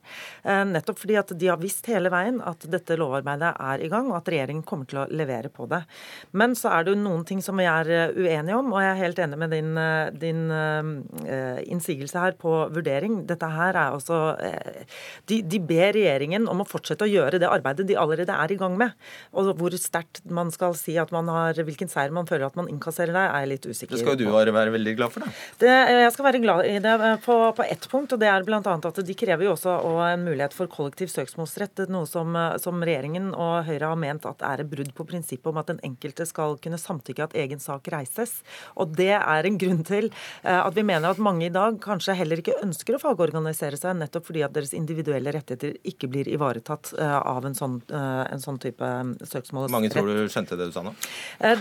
[0.43, 4.09] Eh, nettopp fordi at de har visst hele veien at dette lovarbeidet er i gang,
[4.09, 5.83] og at regjeringen kommer til å levere på det.
[6.31, 8.91] Men så er det jo noen ting som vi er eh, uenige om, og jeg
[8.91, 13.21] er helt enig med din, eh, din uh, innsigelse her på vurdering.
[13.29, 14.97] Dette her er altså uh,
[15.29, 18.59] de, de, ber regjeringen om å fortsette å gjøre det arbeidet de allerede er i
[18.59, 18.95] gang med.
[19.37, 22.69] Og hvor sterkt man skal si at man har, hvilken seier man føler at man
[22.71, 23.99] innkasserer der, er jeg litt usikker på.
[23.99, 25.33] Det skal du være, være veldig glad for, da.
[25.63, 25.71] Det,
[26.03, 26.95] jeg skal være glad i det
[27.25, 28.61] på, på ett punkt, og det er bl.a.
[28.61, 29.77] at de krever jo også
[30.09, 34.52] en mulighet for kollektiv søksmålsrett, noe som, som regjeringen og Høyre har ment at er
[34.53, 38.41] er brudd på prinsippet om at den enkelte skal kunne samtykke at egen sak reises.
[38.79, 42.15] Og Det er en grunn til eh, at vi mener at mange i dag kanskje
[42.17, 46.93] heller ikke ønsker å fagorganisere seg, nettopp fordi at deres individuelle rettigheter ikke blir ivaretatt
[46.99, 48.89] eh, av en sånn, eh, en sånn type
[49.23, 49.73] søksmålsrett.
[49.73, 50.93] Mange tror du skjønte det du sa nå?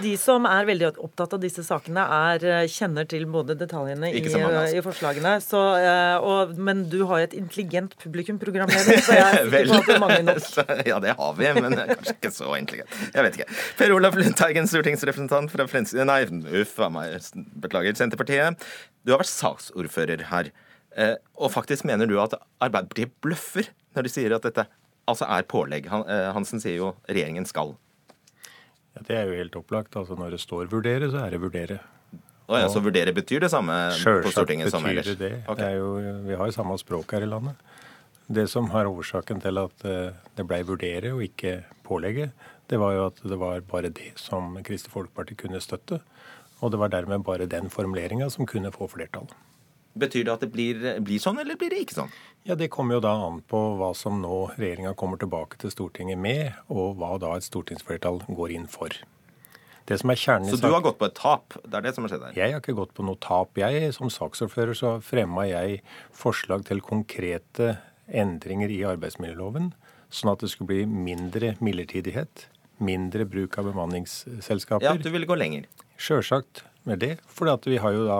[0.03, 4.51] De som er veldig opptatt av disse sakene, er, kjenner til både detaljene i, mange,
[4.51, 4.77] altså.
[4.79, 5.35] i, forslagene.
[5.45, 5.61] Så,
[6.23, 9.89] og, men du har jo et intelligent publikum, programleder, så jeg er sikker på at
[9.89, 10.43] det er mange nok.
[10.93, 12.82] ja, det har vi, men kanskje ikke så intelligent.
[13.15, 13.49] Jeg vet ikke.
[13.79, 16.21] Per Olaf Lundteigen, stortingsrepresentant fra Flensburg Nei,
[16.63, 17.17] uff a meg.
[17.63, 17.97] Beklager.
[17.99, 18.67] Senterpartiet.
[19.05, 20.53] Du har vært saksordfører her.
[20.97, 24.67] Eh, og faktisk mener du at Arbeiderpartiet bløffer når de sier at dette
[25.09, 25.89] altså er pålegg.
[25.89, 27.75] Eh, Hansen sier jo regjeringen skal.
[28.93, 29.97] Ja, Det er jo helt opplagt.
[29.97, 31.81] Altså Når det står 'vurdere', så er det 'vurdere'.
[32.49, 35.07] Og ja, Så vurdere betyr det samme på Stortinget som ellers?
[35.07, 35.45] Sjølsagt betyr det.
[35.49, 35.65] Okay.
[35.65, 37.55] det er jo, vi har jo samme språk her i landet.
[38.29, 42.31] Det som har årsaken til at eh, det ble vurdere og ikke pålegge,
[42.73, 46.01] det var jo at det var bare det som Kristelig Folkeparti kunne støtte.
[46.63, 49.29] Og det var dermed bare den formuleringa som kunne få flertall.
[49.99, 52.13] Betyr det at det blir, blir, sånn, eller blir det ikke sånn?
[52.49, 56.17] Ja, Det kommer jo da an på hva som nå regjeringa kommer tilbake til Stortinget
[56.17, 58.95] med, og hva da et stortingsflertall går inn for.
[59.91, 61.59] Det som er kjernen Så du har gått på et tap?
[61.67, 62.39] Det er det som har skjedd her?
[62.39, 63.59] Jeg har ikke gått på noe tap.
[63.59, 65.83] Jeg, Som saksordfører så fremma jeg
[66.17, 67.77] forslag til konkrete
[68.09, 69.73] endringer i arbeidsmiljøloven,
[70.13, 72.47] sånn at det skulle bli mindre midlertidighet,
[72.85, 74.87] mindre bruk av bemanningsselskaper.
[74.87, 75.67] Ja, Du ville gå lenger?
[76.03, 77.17] Sjølsagt med det.
[77.31, 78.19] For vi har jo da,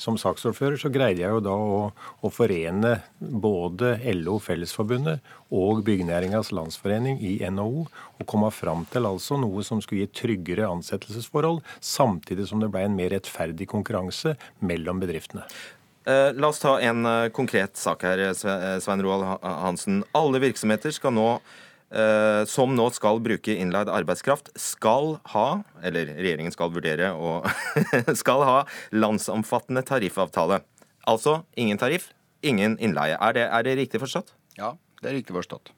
[0.00, 1.78] som saksordfører så greide jeg jo da å,
[2.22, 9.38] å forene både LO Fellesforbundet og Byggenæringas Landsforening i NHO og komme fram til altså
[9.40, 15.02] noe som skulle gi tryggere ansettelsesforhold, samtidig som det ble en mer rettferdig konkurranse mellom
[15.02, 15.46] bedriftene.
[16.04, 20.02] Eh, la oss ta en eh, konkret sak her, Svein Roald Hansen.
[20.14, 21.63] Alle virksomheter skal nå Eh,
[22.50, 25.44] som nå skal bruke innleid arbeidskraft, skal ha,
[25.84, 27.36] eller regjeringen skal vurdere å
[28.22, 28.56] skal ha
[28.90, 30.62] landsomfattende tariffavtale.
[31.06, 32.08] Altså ingen tariff,
[32.42, 33.14] ingen innleie.
[33.20, 34.34] Er det, er det riktig forstått?
[34.58, 34.72] Ja,
[35.02, 35.70] det er riktig forstått.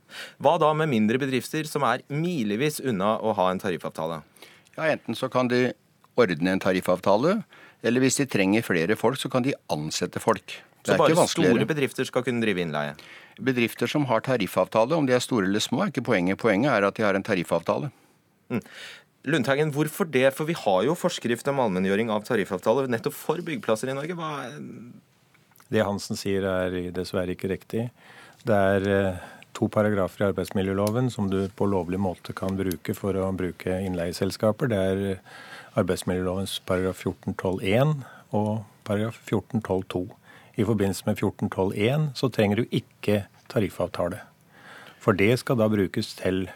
[0.43, 4.23] Hva da med mindre bedrifter som er milevis unna å ha en tariffavtale?
[4.77, 5.71] Ja, Enten så kan de
[6.17, 7.41] ordne en tariffavtale,
[7.87, 10.59] eller hvis de trenger flere folk, så kan de ansette folk.
[10.87, 12.95] Så bare store bedrifter skal kunne drive innleie?
[13.37, 16.41] Bedrifter som har tariffavtale, om de er store eller små, er ikke poenget.
[16.41, 17.91] Poenget er at de har en tariffavtale.
[18.49, 18.63] Mm.
[19.27, 20.29] Lundteigen, hvorfor det?
[20.37, 24.17] For vi har jo forskrift om allmenngjøring av tariffavtaler nettopp for byggeplasser i Norge.
[24.17, 24.61] Hva er
[25.73, 27.89] det Hansen sier er dessverre ikke riktig.
[28.47, 29.25] Det er eh,
[29.57, 34.71] to paragrafer i arbeidsmiljøloven som du på lovlig måte kan bruke for å bruke innleieselskaper.
[34.71, 35.03] Det er
[35.81, 37.97] arbeidsmiljølovens paragraf 14-12
[38.37, 38.53] og
[38.87, 40.07] paragraf 14-12
[40.57, 44.23] i forbindelse med 14.12.1 så trenger du ikke tariffavtale.
[45.01, 46.47] For det skal da brukes til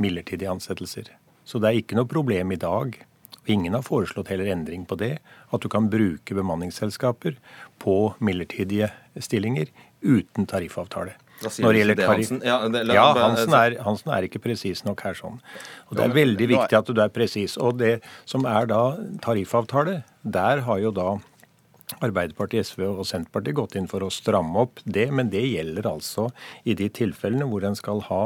[0.00, 1.12] midlertidige ansettelser.
[1.46, 2.96] Så det er ikke noe problem i dag,
[3.36, 5.18] og ingen har foreslått heller endring på det,
[5.54, 7.36] at du kan bruke bemanningsselskaper
[7.82, 8.90] på midlertidige
[9.22, 9.70] stillinger
[10.02, 11.14] uten tariffavtale.
[11.60, 11.98] Når det gjelder
[12.88, 15.36] la, ja Hansen, er, Hansen, er, ikke presis nok her sånn.
[15.90, 17.58] Og Det er veldig viktig at du er presis.
[17.60, 18.82] Og det som er da
[19.24, 21.10] tariffavtale, der har jo da
[22.02, 26.28] Arbeiderpartiet, SV og Senterpartiet gått inn for å stramme opp det, men det gjelder altså
[26.66, 28.22] i de tilfellene hvor en skal ha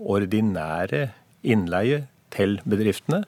[0.00, 1.10] ordinære
[1.42, 3.24] innleie til bedriftene.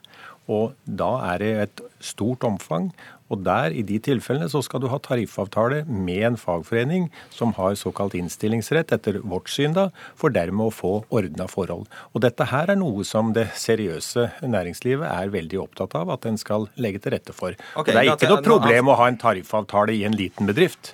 [0.51, 2.91] Og da er det et stort omfang.
[3.33, 7.73] Og der, i de tilfellene, så skal du ha tariffavtale med en fagforening som har
[7.79, 11.89] såkalt innstillingsrett, etter vårt syn, da, for dermed å få ordna forhold.
[12.13, 16.37] Og dette her er noe som det seriøse næringslivet er veldig opptatt av at en
[16.41, 17.57] skal legge til rette for.
[17.73, 20.93] Okay, det er ikke noe problem å ha en tariffavtale i en liten bedrift.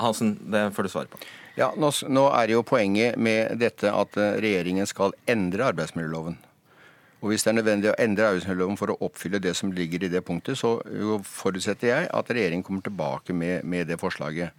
[0.00, 1.20] Hansen, det får du svare på.
[1.60, 6.38] Ja, nå, nå er jo poenget med dette at eh, regjeringen skal endre arbeidsmiljøloven.
[7.20, 10.08] Og Hvis det er nødvendig å endre arbeidsmiljøloven for å oppfylle det som ligger i
[10.08, 10.78] det punktet, så
[11.26, 14.56] forutsetter jeg at regjeringen kommer tilbake med, med det forslaget.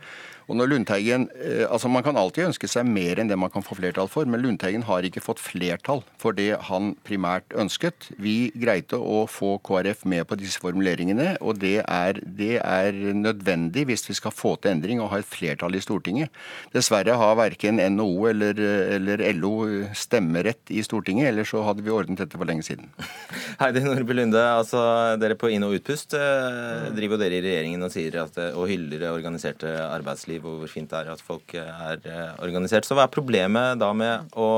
[0.50, 3.64] Og når Lundteigen, eh, altså Man kan alltid ønske seg mer enn det man kan
[3.66, 8.10] få flertall for, men Lundteigen har ikke fått flertall for det han primært ønsket.
[8.22, 13.86] Vi greide å få KrF med på disse formuleringene, og det er, det er nødvendig
[13.89, 16.32] hvis vi skal få til endring og ha et flertall i Stortinget.
[16.76, 18.62] Dessverre har verken NHO eller,
[18.98, 19.56] eller LO
[19.98, 22.89] stemmerett i Stortinget, ellers så hadde vi ordnet dette for lenge siden.
[23.62, 24.82] Heidi Nordby Lunde, altså
[25.22, 29.10] dere på inn- og utpust eh, driver dere i regjeringen og sier at, og hyller
[29.12, 32.88] organiserte arbeidsliv og hvor fint det er at folk er eh, organisert.
[32.88, 34.50] Så hva er problemet da med å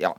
[0.00, 0.12] ja,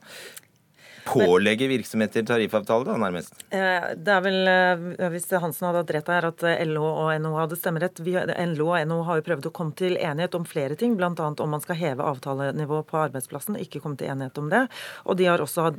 [1.06, 3.34] pålegge virksomheter tariffavtale, da, nærmest?
[3.49, 7.36] Eh, det er vel, eh, Hvis Hansen hadde hatt rett her, at LO og NHO
[7.38, 8.01] hadde stemmerett.
[8.03, 8.16] Vi,
[8.56, 11.14] LO og NHO har jo prøvd å komme til enighet om flere ting, bl.a.
[11.16, 13.60] om man skal heve avtalenivået på arbeidsplassen.
[13.62, 14.66] Ikke kommet til enighet om det.
[15.06, 15.70] Og de har også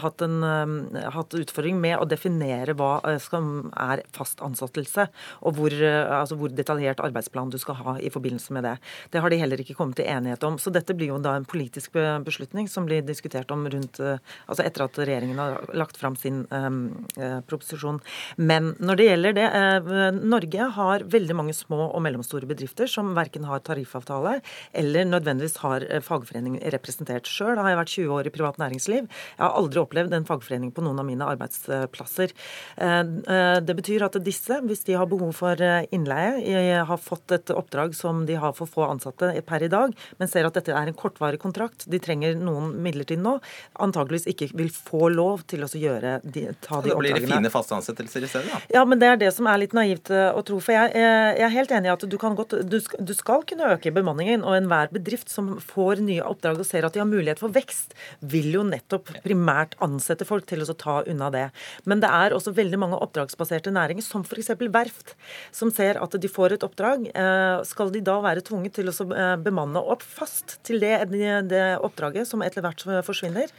[0.00, 5.08] hatt en uh, hatt utfordring med å definere hva som er fast ansettelse,
[5.42, 8.76] og hvor, altså hvor detaljert arbeidsplan du skal ha i forbindelse med det.
[9.10, 10.58] Det har de heller ikke kommet til enighet om.
[10.60, 14.68] Så dette blir jo da en politisk beslutning som blir diskutert om rundt altså altså
[14.68, 18.00] etter at regjeringen har lagt fram sin eh, proposisjon.
[18.36, 23.14] Men når det gjelder det, eh, Norge har veldig mange små og mellomstore bedrifter som
[23.16, 24.40] verken har tariffavtale
[24.74, 27.28] eller nødvendigvis har uh, fagforening representert.
[27.28, 29.08] Sjøl har jeg vært 20 år i privat næringsliv.
[29.08, 32.34] Jeg har aldri opplevd en fagforening på noen av mine arbeidsplasser.
[32.80, 35.60] Uh, det betyr at disse, hvis de har behov for
[35.94, 40.30] innleie, har fått et oppdrag som de har for få ansatte per i dag, men
[40.30, 43.36] ser at dette er en kortvarig kontrakt, de trenger noen midlertidig nå,
[43.82, 46.94] antageligvis ikke vil få lov til å gjøre de, ta de oppdragene.
[46.94, 48.60] Da blir det fine faste ansettelser i stedet, da?
[48.74, 50.58] Ja, men det er det som er litt naivt eh, å tro.
[50.62, 53.70] For jeg, jeg er helt enig i at du, kan godt, du, du skal kunne
[53.76, 54.44] øke bemanningen.
[54.46, 57.94] Og enhver bedrift som får nye oppdrag og ser at de har mulighet for vekst,
[58.20, 61.46] vil jo nettopp primært ansette folk til å ta unna det.
[61.88, 64.52] Men det er også veldig mange oppdragsbaserte næringer, som f.eks.
[64.70, 65.14] verft,
[65.54, 67.06] som ser at de får et oppdrag.
[67.14, 70.96] Eh, skal de da være tvunget til å eh, bemanne opp fast til det,
[71.50, 73.52] det oppdraget som etter hvert forsvinner?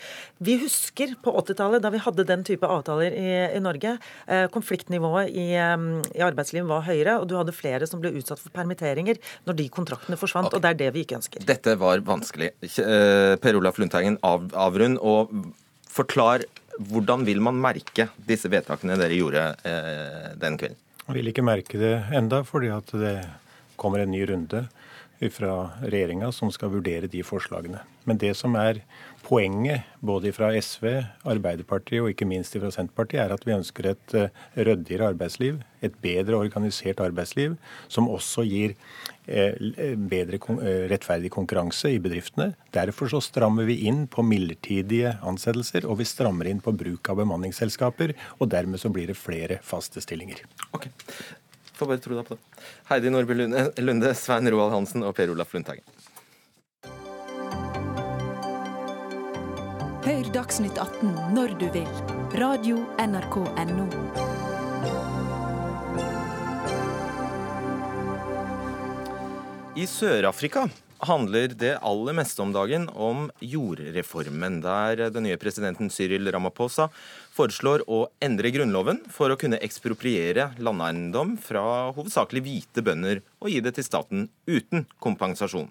[0.44, 3.96] Vi husker husker på 80-tallet, da vi hadde den type avtaler i, i Norge,
[4.28, 8.54] eh, konfliktnivået i, i, arbeidslivet var høyere, og du hadde flere som ble utsatt for
[8.56, 10.50] permitteringer når de kontraktene forsvant.
[10.50, 10.58] Okay.
[10.58, 11.46] Og det er det vi ikke ønsker.
[11.46, 12.54] Dette var vanskelig.
[12.66, 15.32] Eh, per Olaf Lundteigen, av, avrund og
[15.92, 16.46] forklar
[16.82, 20.80] hvordan vil man merke disse vedtakene dere gjorde eh, den kvelden?
[21.02, 23.16] Jeg vil ikke merke det enda, fordi at det
[23.82, 24.66] kommer en ny runde
[25.30, 27.82] fra regjeringa som skal vurdere de forslagene.
[28.10, 28.82] Men det som er
[29.26, 30.88] poenget både fra SV,
[31.30, 35.96] Arbeiderpartiet og ikke minst fra Senterpartiet, er at vi ønsker et eh, ryddigere arbeidsliv, et
[36.04, 37.56] bedre organisert arbeidsliv,
[37.92, 38.76] som også gir
[39.28, 39.56] eh,
[40.12, 42.52] bedre eh, rettferdig konkurranse i bedriftene.
[42.76, 47.22] Derfor så strammer vi inn på midlertidige ansettelser, og vi strammer inn på bruk av
[47.22, 48.16] bemanningsselskaper.
[48.40, 50.44] Og dermed så blir det flere faste stillinger.
[50.74, 50.94] Okay.
[51.78, 52.64] Får bare tro deg på det.
[52.92, 53.38] Heidi Nordby
[53.82, 56.01] Lunde, Svein Roald Hansen og Per Olaf Lundteigen.
[60.02, 61.90] Hør Dagsnytt 18 når du vil.
[62.42, 63.84] Radio NRK Radio.nrk.no.
[69.78, 70.64] I Sør-Afrika
[71.06, 76.88] handler det aller meste om dagen om jordreformen, der den nye presidenten Cyril Ramaphosa
[77.36, 83.62] foreslår å endre grunnloven for å kunne ekspropriere landeiendom fra hovedsakelig hvite bønder og gi
[83.62, 85.70] det til staten uten kompensasjon.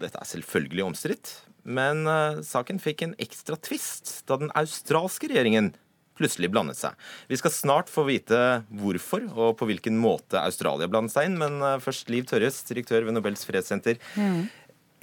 [0.00, 1.34] Dette er selvfølgelig omstridt,
[1.66, 5.72] men uh, saken fikk en ekstra tvist da den australske regjeringen
[6.16, 6.94] plutselig blandet seg.
[7.28, 8.38] Vi skal snart få vite
[8.72, 13.04] hvorfor og på hvilken måte Australia blandet seg inn, men uh, først Liv Tørres, direktør
[13.08, 14.00] ved Nobels fredssenter.
[14.16, 14.46] Mm.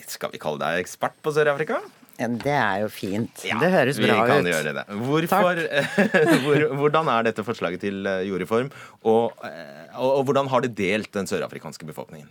[0.09, 1.83] Skal vi kalle deg ekspert på Sør-Afrika?
[2.13, 3.41] Det er jo fint.
[3.47, 4.21] Ja, det høres bra ut.
[4.21, 4.83] Vi kan gjøre det.
[5.01, 5.61] Hvorfor,
[6.45, 8.69] hvor, hvordan er dette forslaget til eh, jordreform,
[9.01, 12.29] og, og, og hvordan har det delt den sørafrikanske befolkningen?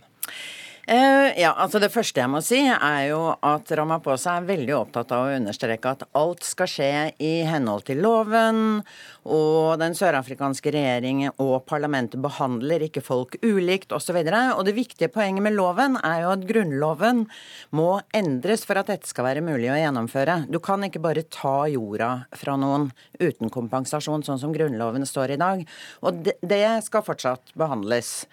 [0.83, 5.13] Uh, ja, altså Det første jeg må si, er jo at Ramaphosa er veldig opptatt
[5.15, 6.89] av å understreke at alt skal skje
[7.23, 8.81] i henhold til loven,
[9.23, 14.17] og den sørafrikanske regjeringen og parlamentet behandler ikke folk ulikt osv.
[14.19, 17.23] Og, så og det viktige poenget med loven er jo at grunnloven
[17.71, 20.41] må endres for at dette skal være mulig å gjennomføre.
[20.51, 22.89] Du kan ikke bare ta jorda fra noen
[23.21, 25.63] uten kompensasjon, sånn som grunnloven står i dag.
[26.03, 28.25] Og det, det skal fortsatt behandles.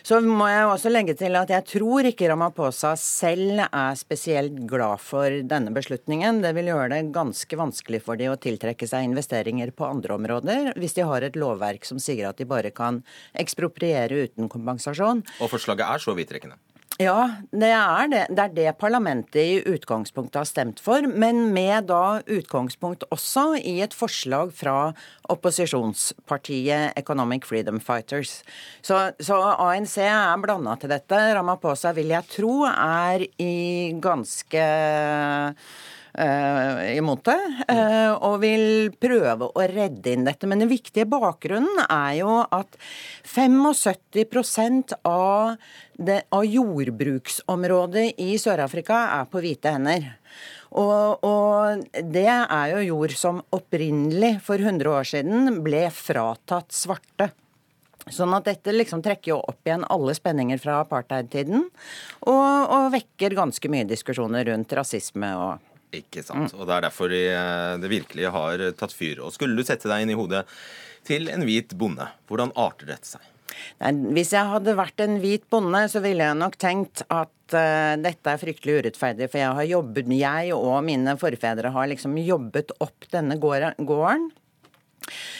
[0.00, 4.60] Så må jeg også legge til at jeg tror tror ikke Ramaphosa selv er spesielt
[4.70, 6.38] glad for denne beslutningen.
[6.44, 10.70] Det vil gjøre det ganske vanskelig for de å tiltrekke seg investeringer på andre områder,
[10.78, 13.00] hvis de har et lovverk som sier at de bare kan
[13.34, 15.24] ekspropriere uten kompensasjon.
[15.42, 16.60] Og forslaget er så vidtrekkende?
[16.98, 18.24] Ja, det er det.
[18.34, 23.76] Det er det parlamentet i utgangspunktet har stemt for, men med da utgangspunkt også i
[23.84, 24.90] et forslag fra
[25.30, 28.40] opposisjonspartiet Economic Freedom Fighters.
[28.82, 31.20] Så, så ANC er blanda til dette.
[31.38, 34.66] Ramaphosa vil jeg tro er i ganske
[36.18, 37.38] imot det,
[37.70, 40.48] uh, og vil prøve å redde inn dette.
[40.50, 42.78] Men den viktige bakgrunnen er jo at
[43.28, 45.56] 75 av,
[45.94, 50.08] det, av jordbruksområdet i Sør-Afrika er på hvite hender.
[50.76, 57.30] Og, og, det er jo jord som opprinnelig, for 100 år siden, ble fratatt svarte.
[58.12, 61.66] Sånn at dette liksom trekker jo opp igjen alle spenninger fra apartheid-tiden,
[62.24, 66.52] og, og, vekker ganske mye diskusjoner rundt rasisme og ikke sant.
[66.56, 69.22] Og det er derfor eh, det virkelig har tatt fyr.
[69.24, 70.44] Og skulle du sette deg inn i hodet
[71.08, 73.34] til en hvit bonde, hvordan arter dette seg?
[73.80, 77.94] Nei, hvis jeg hadde vært en hvit bonde, så ville jeg nok tenkt at uh,
[78.00, 79.30] dette er fryktelig urettferdig.
[79.30, 84.30] For jeg har jobbet, jeg og mine forfedre har liksom jobbet opp denne gården.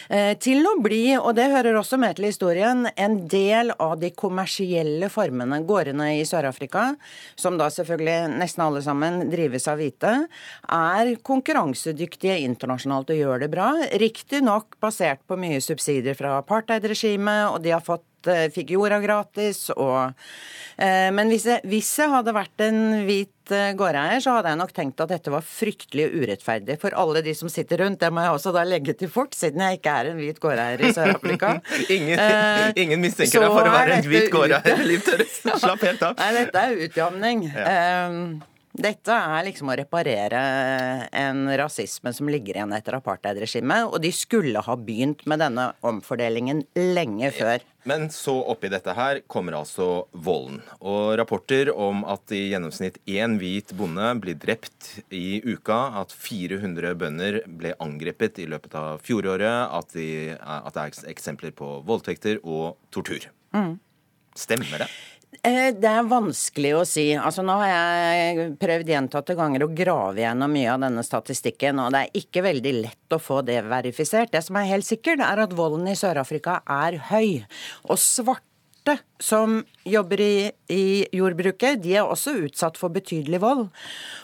[0.09, 4.11] Eh, til å bli, og det hører også med til historien, en del av de
[4.17, 5.61] kommersielle formene.
[5.69, 6.91] Gårdene i Sør-Afrika,
[7.39, 10.15] som da selvfølgelig nesten alle sammen drives av hvite,
[10.79, 13.71] er konkurransedyktige internasjonalt og gjør det bra.
[14.01, 19.71] Riktignok basert på mye subsidier fra apartheidregimet, og de har fått Eh, jorda gratis.
[19.77, 20.13] Og,
[20.77, 24.61] eh, men hvis jeg, hvis jeg, hadde vært en hvit eh, gårdeier, så hadde jeg
[24.61, 28.01] nok tenkt at dette var fryktelig urettferdig for alle de som sitter rundt.
[28.01, 30.85] Det må jeg også da legge til fort, siden jeg ikke er en hvit gårdeier
[30.85, 31.55] i Sør-Afrika.
[31.97, 35.41] ingen, eh, ingen, mistenker deg for å være en hvit gårdeier, Liv Tørres.
[35.63, 36.21] Slapp helt av.
[36.21, 37.49] Nei, dette er utjamning.
[37.55, 38.55] Ja.
[38.79, 40.41] Dette er liksom å reparere
[41.19, 43.89] en rasisme som ligger igjen etter apartheidregimet.
[43.91, 47.65] Og de skulle ha begynt med denne omfordelingen lenge før.
[47.91, 50.61] Men så oppi dette her kommer altså volden.
[50.79, 56.95] Og rapporter om at i gjennomsnitt én hvit bonde blir drept i uka, at 400
[57.03, 62.39] bønder ble angrepet i løpet av fjoråret, at, de, at det er eksempler på voldtekter
[62.45, 63.27] og tortur.
[63.57, 63.79] Mm.
[64.39, 64.93] Stemmer det?
[65.43, 67.11] Eh, det er vanskelig å si.
[67.17, 71.93] Altså, nå har jeg prøvd gjentatte ganger å grave gjennom mye av denne statistikken, og
[71.95, 74.33] det er ikke veldig lett å få det verifisert.
[74.33, 77.45] Det som er helt sikkert, er at volden i Sør-Afrika er høy.
[77.87, 80.35] Og svarte som jobber i,
[80.73, 83.67] i, jordbruket, de er også utsatt for betydelig vold.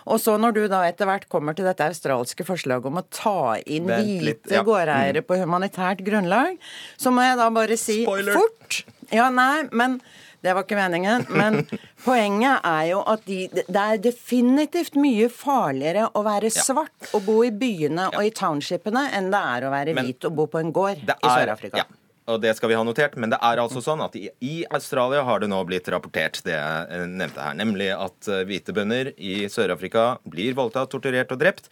[0.09, 3.61] Og så når du da etter hvert kommer til dette australske forslaget om å ta
[3.61, 4.65] inn hvite ja.
[4.65, 5.29] gårdeiere mm.
[5.29, 6.57] på humanitært grunnlag,
[6.97, 8.41] så må jeg da bare si Spoiler.
[8.41, 8.83] fort
[9.13, 10.01] Ja, nei, men
[10.45, 11.27] det var ikke meningen.
[11.33, 11.63] Men
[12.07, 17.41] poenget er jo at de, det er definitivt mye farligere å være svart og bo
[17.47, 20.73] i byene og i townshipene enn det er å være hvit og bo på en
[20.75, 21.85] gård i Sør-Afrika.
[21.85, 21.91] Ja.
[22.25, 25.27] Og det skal vi ha notert, men det er altså sånn at i, i Australia
[25.29, 29.43] har det nå blitt rapportert det jeg nevnte her, nemlig at eh, hvite bønder i
[29.53, 31.69] Sør-Afrika blir voldtatt, torturert og drept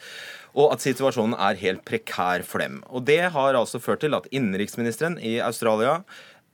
[0.52, 2.82] og at situasjonen er helt prekær for dem.
[2.92, 6.02] Og Det har altså ført til at innenriksministeren i Australia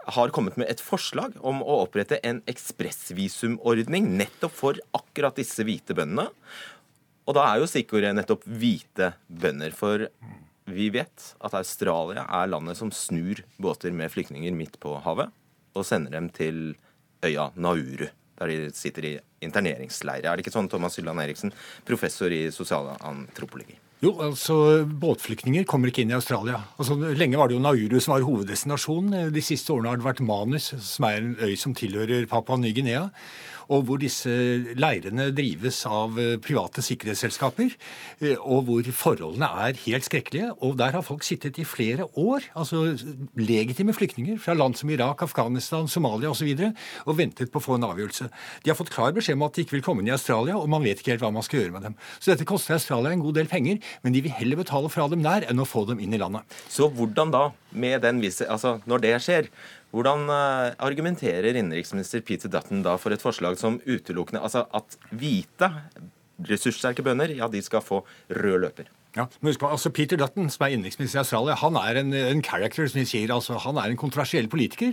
[0.09, 5.97] har kommet med et forslag om å opprette en ekspressvisumordning nettopp for akkurat disse hvite
[5.97, 6.29] bøndene.
[7.29, 9.75] Og da er jo stikkordet nettopp hvite bønder.
[9.77, 10.07] For
[10.69, 15.33] vi vet at Australia er landet som snur båter med flyktninger midt på havet
[15.77, 16.73] og sender dem til
[17.25, 19.13] øya Nauru, der de sitter i
[19.45, 20.25] interneringsleire.
[20.25, 21.53] Er det ikke sånn, Thomas Hylland Eriksen,
[21.87, 23.77] professor i sosialantropologi?
[23.99, 24.55] Jo, altså
[24.87, 26.61] Båtflyktninger kommer ikke inn i Australia.
[26.79, 29.33] Altså, lenge var det jo Nauru som var hoveddestinasjonen.
[29.35, 33.09] De siste årene har det vært Manus, som er en øy som tilhører Papua Ny-Guinea.
[33.69, 34.31] Og hvor disse
[34.81, 37.75] leirene drives av eh, private sikkerhetsselskaper.
[38.25, 40.55] Eh, og hvor forholdene er helt skrekkelige.
[40.65, 42.95] Og der har folk sittet i flere år, altså
[43.37, 46.71] legitime flyktninger fra land som Irak, Afghanistan, Somalia osv., og, så videre,
[47.11, 48.31] og ventet på å få en avgjørelse.
[48.65, 50.71] De har fått klar beskjed om at de ikke vil komme inn i Australia, og
[50.71, 51.99] man vet ikke helt hva man skal gjøre med dem.
[52.17, 55.25] Så dette koster Australia en god del penger, men de vil heller betale fra dem
[55.25, 56.59] der enn å få dem inn i landet.
[56.71, 59.51] Så hvordan da, med den vise, altså når det skjer,
[59.95, 65.71] hvordan eh, argumenterer innenriksminister Peter Dutton da for et forslag som utelukkende Altså at hvite,
[66.49, 68.93] ressurssterke bønder, ja, de skal få rød løper?
[69.17, 72.43] Ja, men husk altså Peter Dutton, som er innenriksminister i Australia, han er en, en
[72.45, 73.31] character, som vi sier.
[73.33, 74.93] altså Han er en kontroversiell politiker.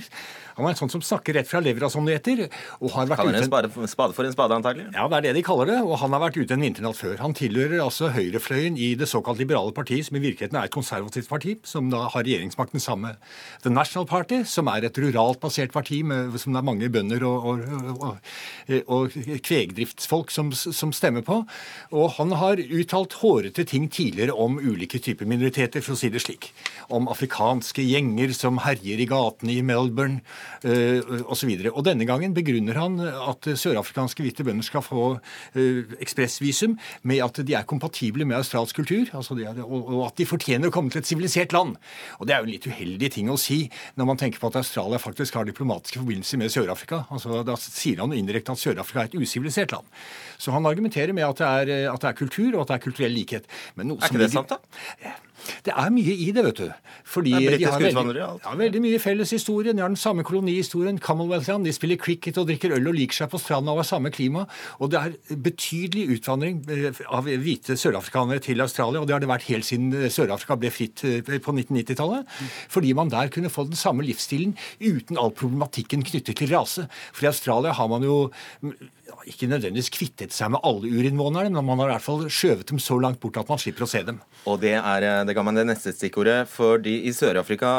[0.55, 2.45] Han er en sånn som snakker rett fra levra, som det heter.
[2.79, 3.41] og har vært Kaller ute...
[3.43, 4.87] en spade, spade for en spade, antagelig?
[4.95, 5.79] Ja, det er det de kaller det.
[5.83, 7.17] Og han har vært ute en vinternatt før.
[7.19, 11.27] Han tilhører altså høyrefløyen i det såkalt liberale partiet, som i virkeligheten er et konservativt
[11.29, 13.35] parti, som da har regjeringsmakten sammen med
[13.67, 17.27] The National Party, som er et ruralt basert parti med, som det er mange bønder
[17.27, 21.41] og, og, og, og kvegdriftsfolk som, som stemmer på.
[21.91, 26.21] Og han har uttalt hårete ting tidligere om ulike typer minoriteter, for å si det
[26.23, 26.51] slik.
[26.93, 30.21] Om afrikanske gjenger som herjer i gatene i Melbourne
[30.65, 31.51] uh, osv.
[31.55, 37.23] Og, og denne gangen begrunner han at sørafrikanske hvite bønder skal få uh, ekspressvisum med
[37.25, 40.75] at de er kompatible med australsk kultur, altså er, og, og, at de fortjener å
[40.75, 41.75] komme til et sivilisert land.
[42.19, 43.65] Og Det er jo en litt uheldig ting å si
[43.99, 47.03] når man tenker på at Australia faktisk har diplomatiske forbindelser med Sør-Afrika.
[47.13, 49.89] Altså, da sier han indirekte at Sør-Afrika er et usivilisert land.
[50.37, 52.85] Så han argumenterer med at det, er, at det er kultur, og at det er
[52.85, 53.49] kulturell likhet.
[53.79, 55.13] Men er ikke det sant, da?
[55.65, 56.91] Det er mye i det, vet du.
[57.15, 59.73] Fordi det er de har i veldig, ja, veldig mye felles historie.
[59.75, 60.99] De har den samme kolonihistorien.
[61.01, 61.67] Commonwealth-land.
[61.67, 64.45] De spiller cricket og drikker øl og liker seg på stranda og har samme klima.
[64.79, 69.01] Og det er betydelig utvandring eh, av hvite sørafrikanere til Australia.
[69.01, 72.35] Og det har det vært helt siden eh, Sør-Afrika ble fritt eh, på 1990-tallet.
[72.73, 76.87] Fordi man der kunne få den samme livsstilen uten all problematikken knyttet til rase.
[77.13, 78.17] For i Australia har man jo
[79.29, 82.81] ikke nødvendigvis kvittet seg med alle urinnvånerne, men man har i hvert fall skjøvet dem
[82.81, 84.19] så langt bort at man slipper å se dem.
[84.49, 86.47] Og det, er, det ga meg det neste stikkordet.
[86.49, 87.69] fordi i Sør-Afrika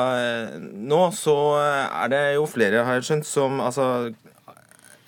[0.61, 3.89] nå så er det jo flere, har jeg skjønt, som altså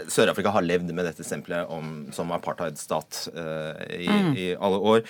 [0.07, 4.33] Sør-Afrika har levd med dette stempelet om, som apartheidstat uh, i, mm.
[4.39, 5.05] i, alle år.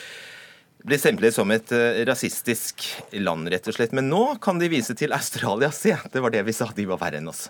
[0.88, 2.86] Blir stemplet som et uh, rasistisk
[3.20, 3.92] land, rett og slett.
[3.96, 5.70] Men nå kan de vise til Australia.
[5.82, 7.48] Se, det var det vi sa, de var verre enn oss.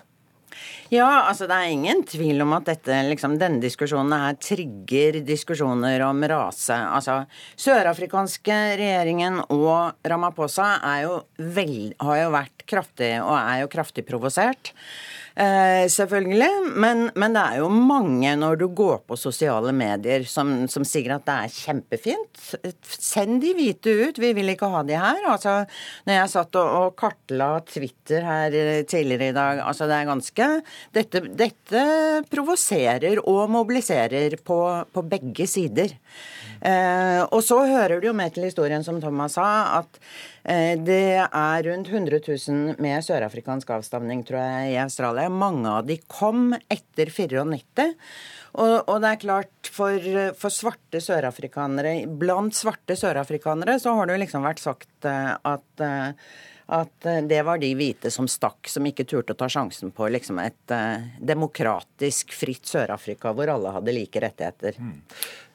[0.89, 6.01] Ja, altså det er ingen tvil om at dette, liksom, denne diskusjonen her trigger diskusjoner
[6.07, 6.73] om rase.
[6.73, 7.19] Altså,
[7.61, 10.71] Sørafrikanske regjeringen og Ramaphosa
[11.03, 14.73] jo vel, har jo vært kraftig, og er jo kraftig provosert.
[15.39, 16.49] Eh, selvfølgelig.
[16.83, 21.13] Men, men, det er jo mange når du går på sosiale medier som, som, sier
[21.15, 22.41] at det er kjempefint.
[22.83, 25.21] Send de hvite ut, vi vil ikke ha de her.
[25.31, 25.53] Altså,
[26.09, 28.57] når jeg satt og, og kartla Twitter her
[28.89, 30.49] tidligere i dag, altså det er ganske
[30.95, 31.85] Dette, dette
[32.31, 34.59] provoserer og mobiliserer på,
[34.91, 35.95] på begge sider.
[36.61, 39.47] Eh, og så hører det jo med til historien, som Thomas sa,
[39.79, 39.99] at
[40.43, 45.29] eh, det er rundt 100 000 med sørafrikansk avstamning, tror jeg, i Australia.
[45.31, 47.89] Mange av de kom etter 94.
[48.59, 54.17] Og, og det er klart, for, for svarte sørafrikanere, blant svarte sørafrikanere, så har det
[54.17, 56.29] jo liksom vært sagt eh, at eh,
[56.69, 60.05] at eh, det var de hvite som stakk, som ikke turte å ta sjansen på
[60.13, 64.77] liksom et uh, demokratisk, fritt Sør-Afrika hvor alle hadde like rettigheter.
[64.77, 64.99] Mm.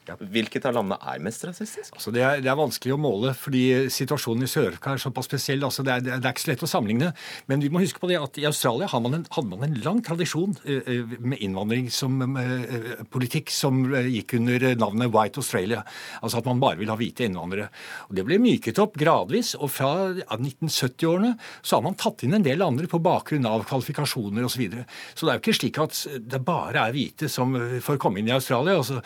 [0.05, 1.94] Hvilket av landene er mest rasistisk?
[1.96, 5.64] Altså det, er, det, er, vanskelig å måle, fordi situasjonen i Sør-Afrika er såpass spesiell.
[5.64, 7.11] Altså det, er, det, er, ikke så lett å sammenligne.
[7.50, 10.02] Men vi må huske på det at i Australia man en, hadde man en lang
[10.05, 15.82] tradisjon eh, eh, med innvandring som eh, politikk som gikk under navnet White Australia.
[16.20, 17.70] Altså at man bare ville ha hvite innvandrere.
[18.11, 19.92] Og Det ble myket opp gradvis, og fra
[20.36, 24.52] 1970-årene så har man tatt inn en del andre på bakgrunn av kvalifikasjoner osv.
[24.55, 24.84] Så, videre.
[25.18, 25.96] så det er jo ikke slik at
[26.30, 28.76] det bare er hvite som får komme inn i Australia.
[28.78, 29.00] altså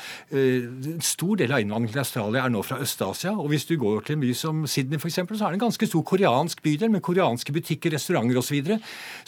[0.95, 3.35] en stor del av innvandringen til Australia er nå fra Øst-Asia.
[3.39, 5.89] Og hvis du går til en by som Sydney f.eks., så er det en ganske
[5.91, 8.49] stor koreansk bydel med koreanske butikker, restauranter osv.
[8.49, 8.79] Så, videre.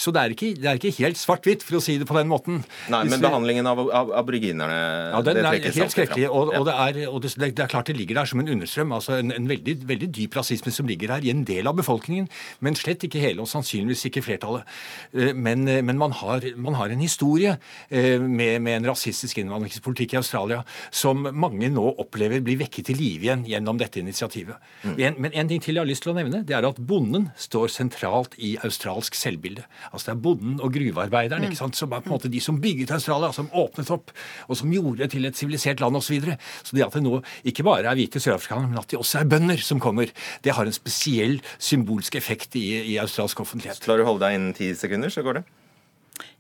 [0.01, 2.31] så det er, ikke, det er ikke helt svart-hvitt, for å si det på den
[2.31, 2.63] måten.
[2.93, 4.79] Nei, men behandlingen av, av aboriginerne
[5.13, 6.31] Ja, den er helt skrekkelig.
[6.31, 8.95] Og, og, det, er, og det, det, er, klart det ligger der som en understrøm.
[8.97, 12.29] altså En, en veldig, veldig, dyp rasisme som ligger her i en del av befolkningen,
[12.65, 14.67] men slett ikke hele, og sannsynligvis ikke flertallet.
[15.13, 17.57] Eh, men, eh, men man, har, man, har, en historie
[17.91, 22.99] eh, med, med en rasistisk innvandringspolitikk i Australia som mange nå opplever blir vekket til
[23.01, 24.59] live igjen gjennom dette initiativet.
[24.85, 24.95] Mm.
[24.95, 27.29] En, men en ting til jeg har lyst til å nevne, det er at bonden
[27.41, 29.65] står sentralt i australsk selvbilde.
[29.91, 31.51] Altså Det er bonden og gruvearbeideren mm.
[31.51, 34.15] ikke sant, som er på en måte de som bygget Australia, som åpnet opp,
[34.49, 36.11] og som gjorde det til et sivilisert land osv.
[36.11, 36.41] Så, videre.
[36.67, 39.29] så det at det nå ikke bare er hvite sørafrikanere, men at de også er
[39.31, 40.11] bønder som kommer,
[40.43, 43.79] det har en spesiell symbolsk effekt i, i australsk offentlighet.
[43.85, 45.45] Klarer du å holde deg innen ti sekunder, så går det.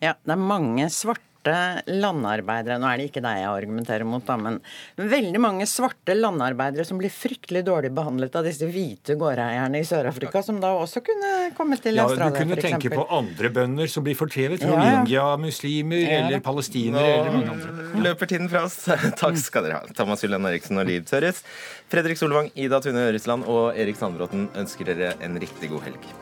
[0.03, 4.24] Ja, det er mange svarte svarte landarbeidere Nå er det ikke deg jeg argumenterer mot,
[4.24, 4.61] da, men
[4.97, 10.43] veldig mange svarte landarbeidere som blir fryktelig dårlig behandlet av disse hvite gårdeierne i Sør-Afrika,
[10.43, 13.91] som da også kunne komme til ja, Australia, Du kunne for tenke på andre bønder
[13.91, 14.62] som blir fortrevet.
[14.62, 14.80] Ja, ja.
[15.01, 17.91] Rohingya-muslimer Ja, eller palestinere eller mange andre.
[18.07, 18.82] Løper tiden fra oss.
[19.22, 19.95] Takk skal dere ha.
[19.97, 21.45] Thomas Hylland Eriksen og Liv Tørres.
[21.91, 26.12] Fredrik Solvang, Ida Tune Øresland og Erik Sandbråten ønsker dere en riktig god helg.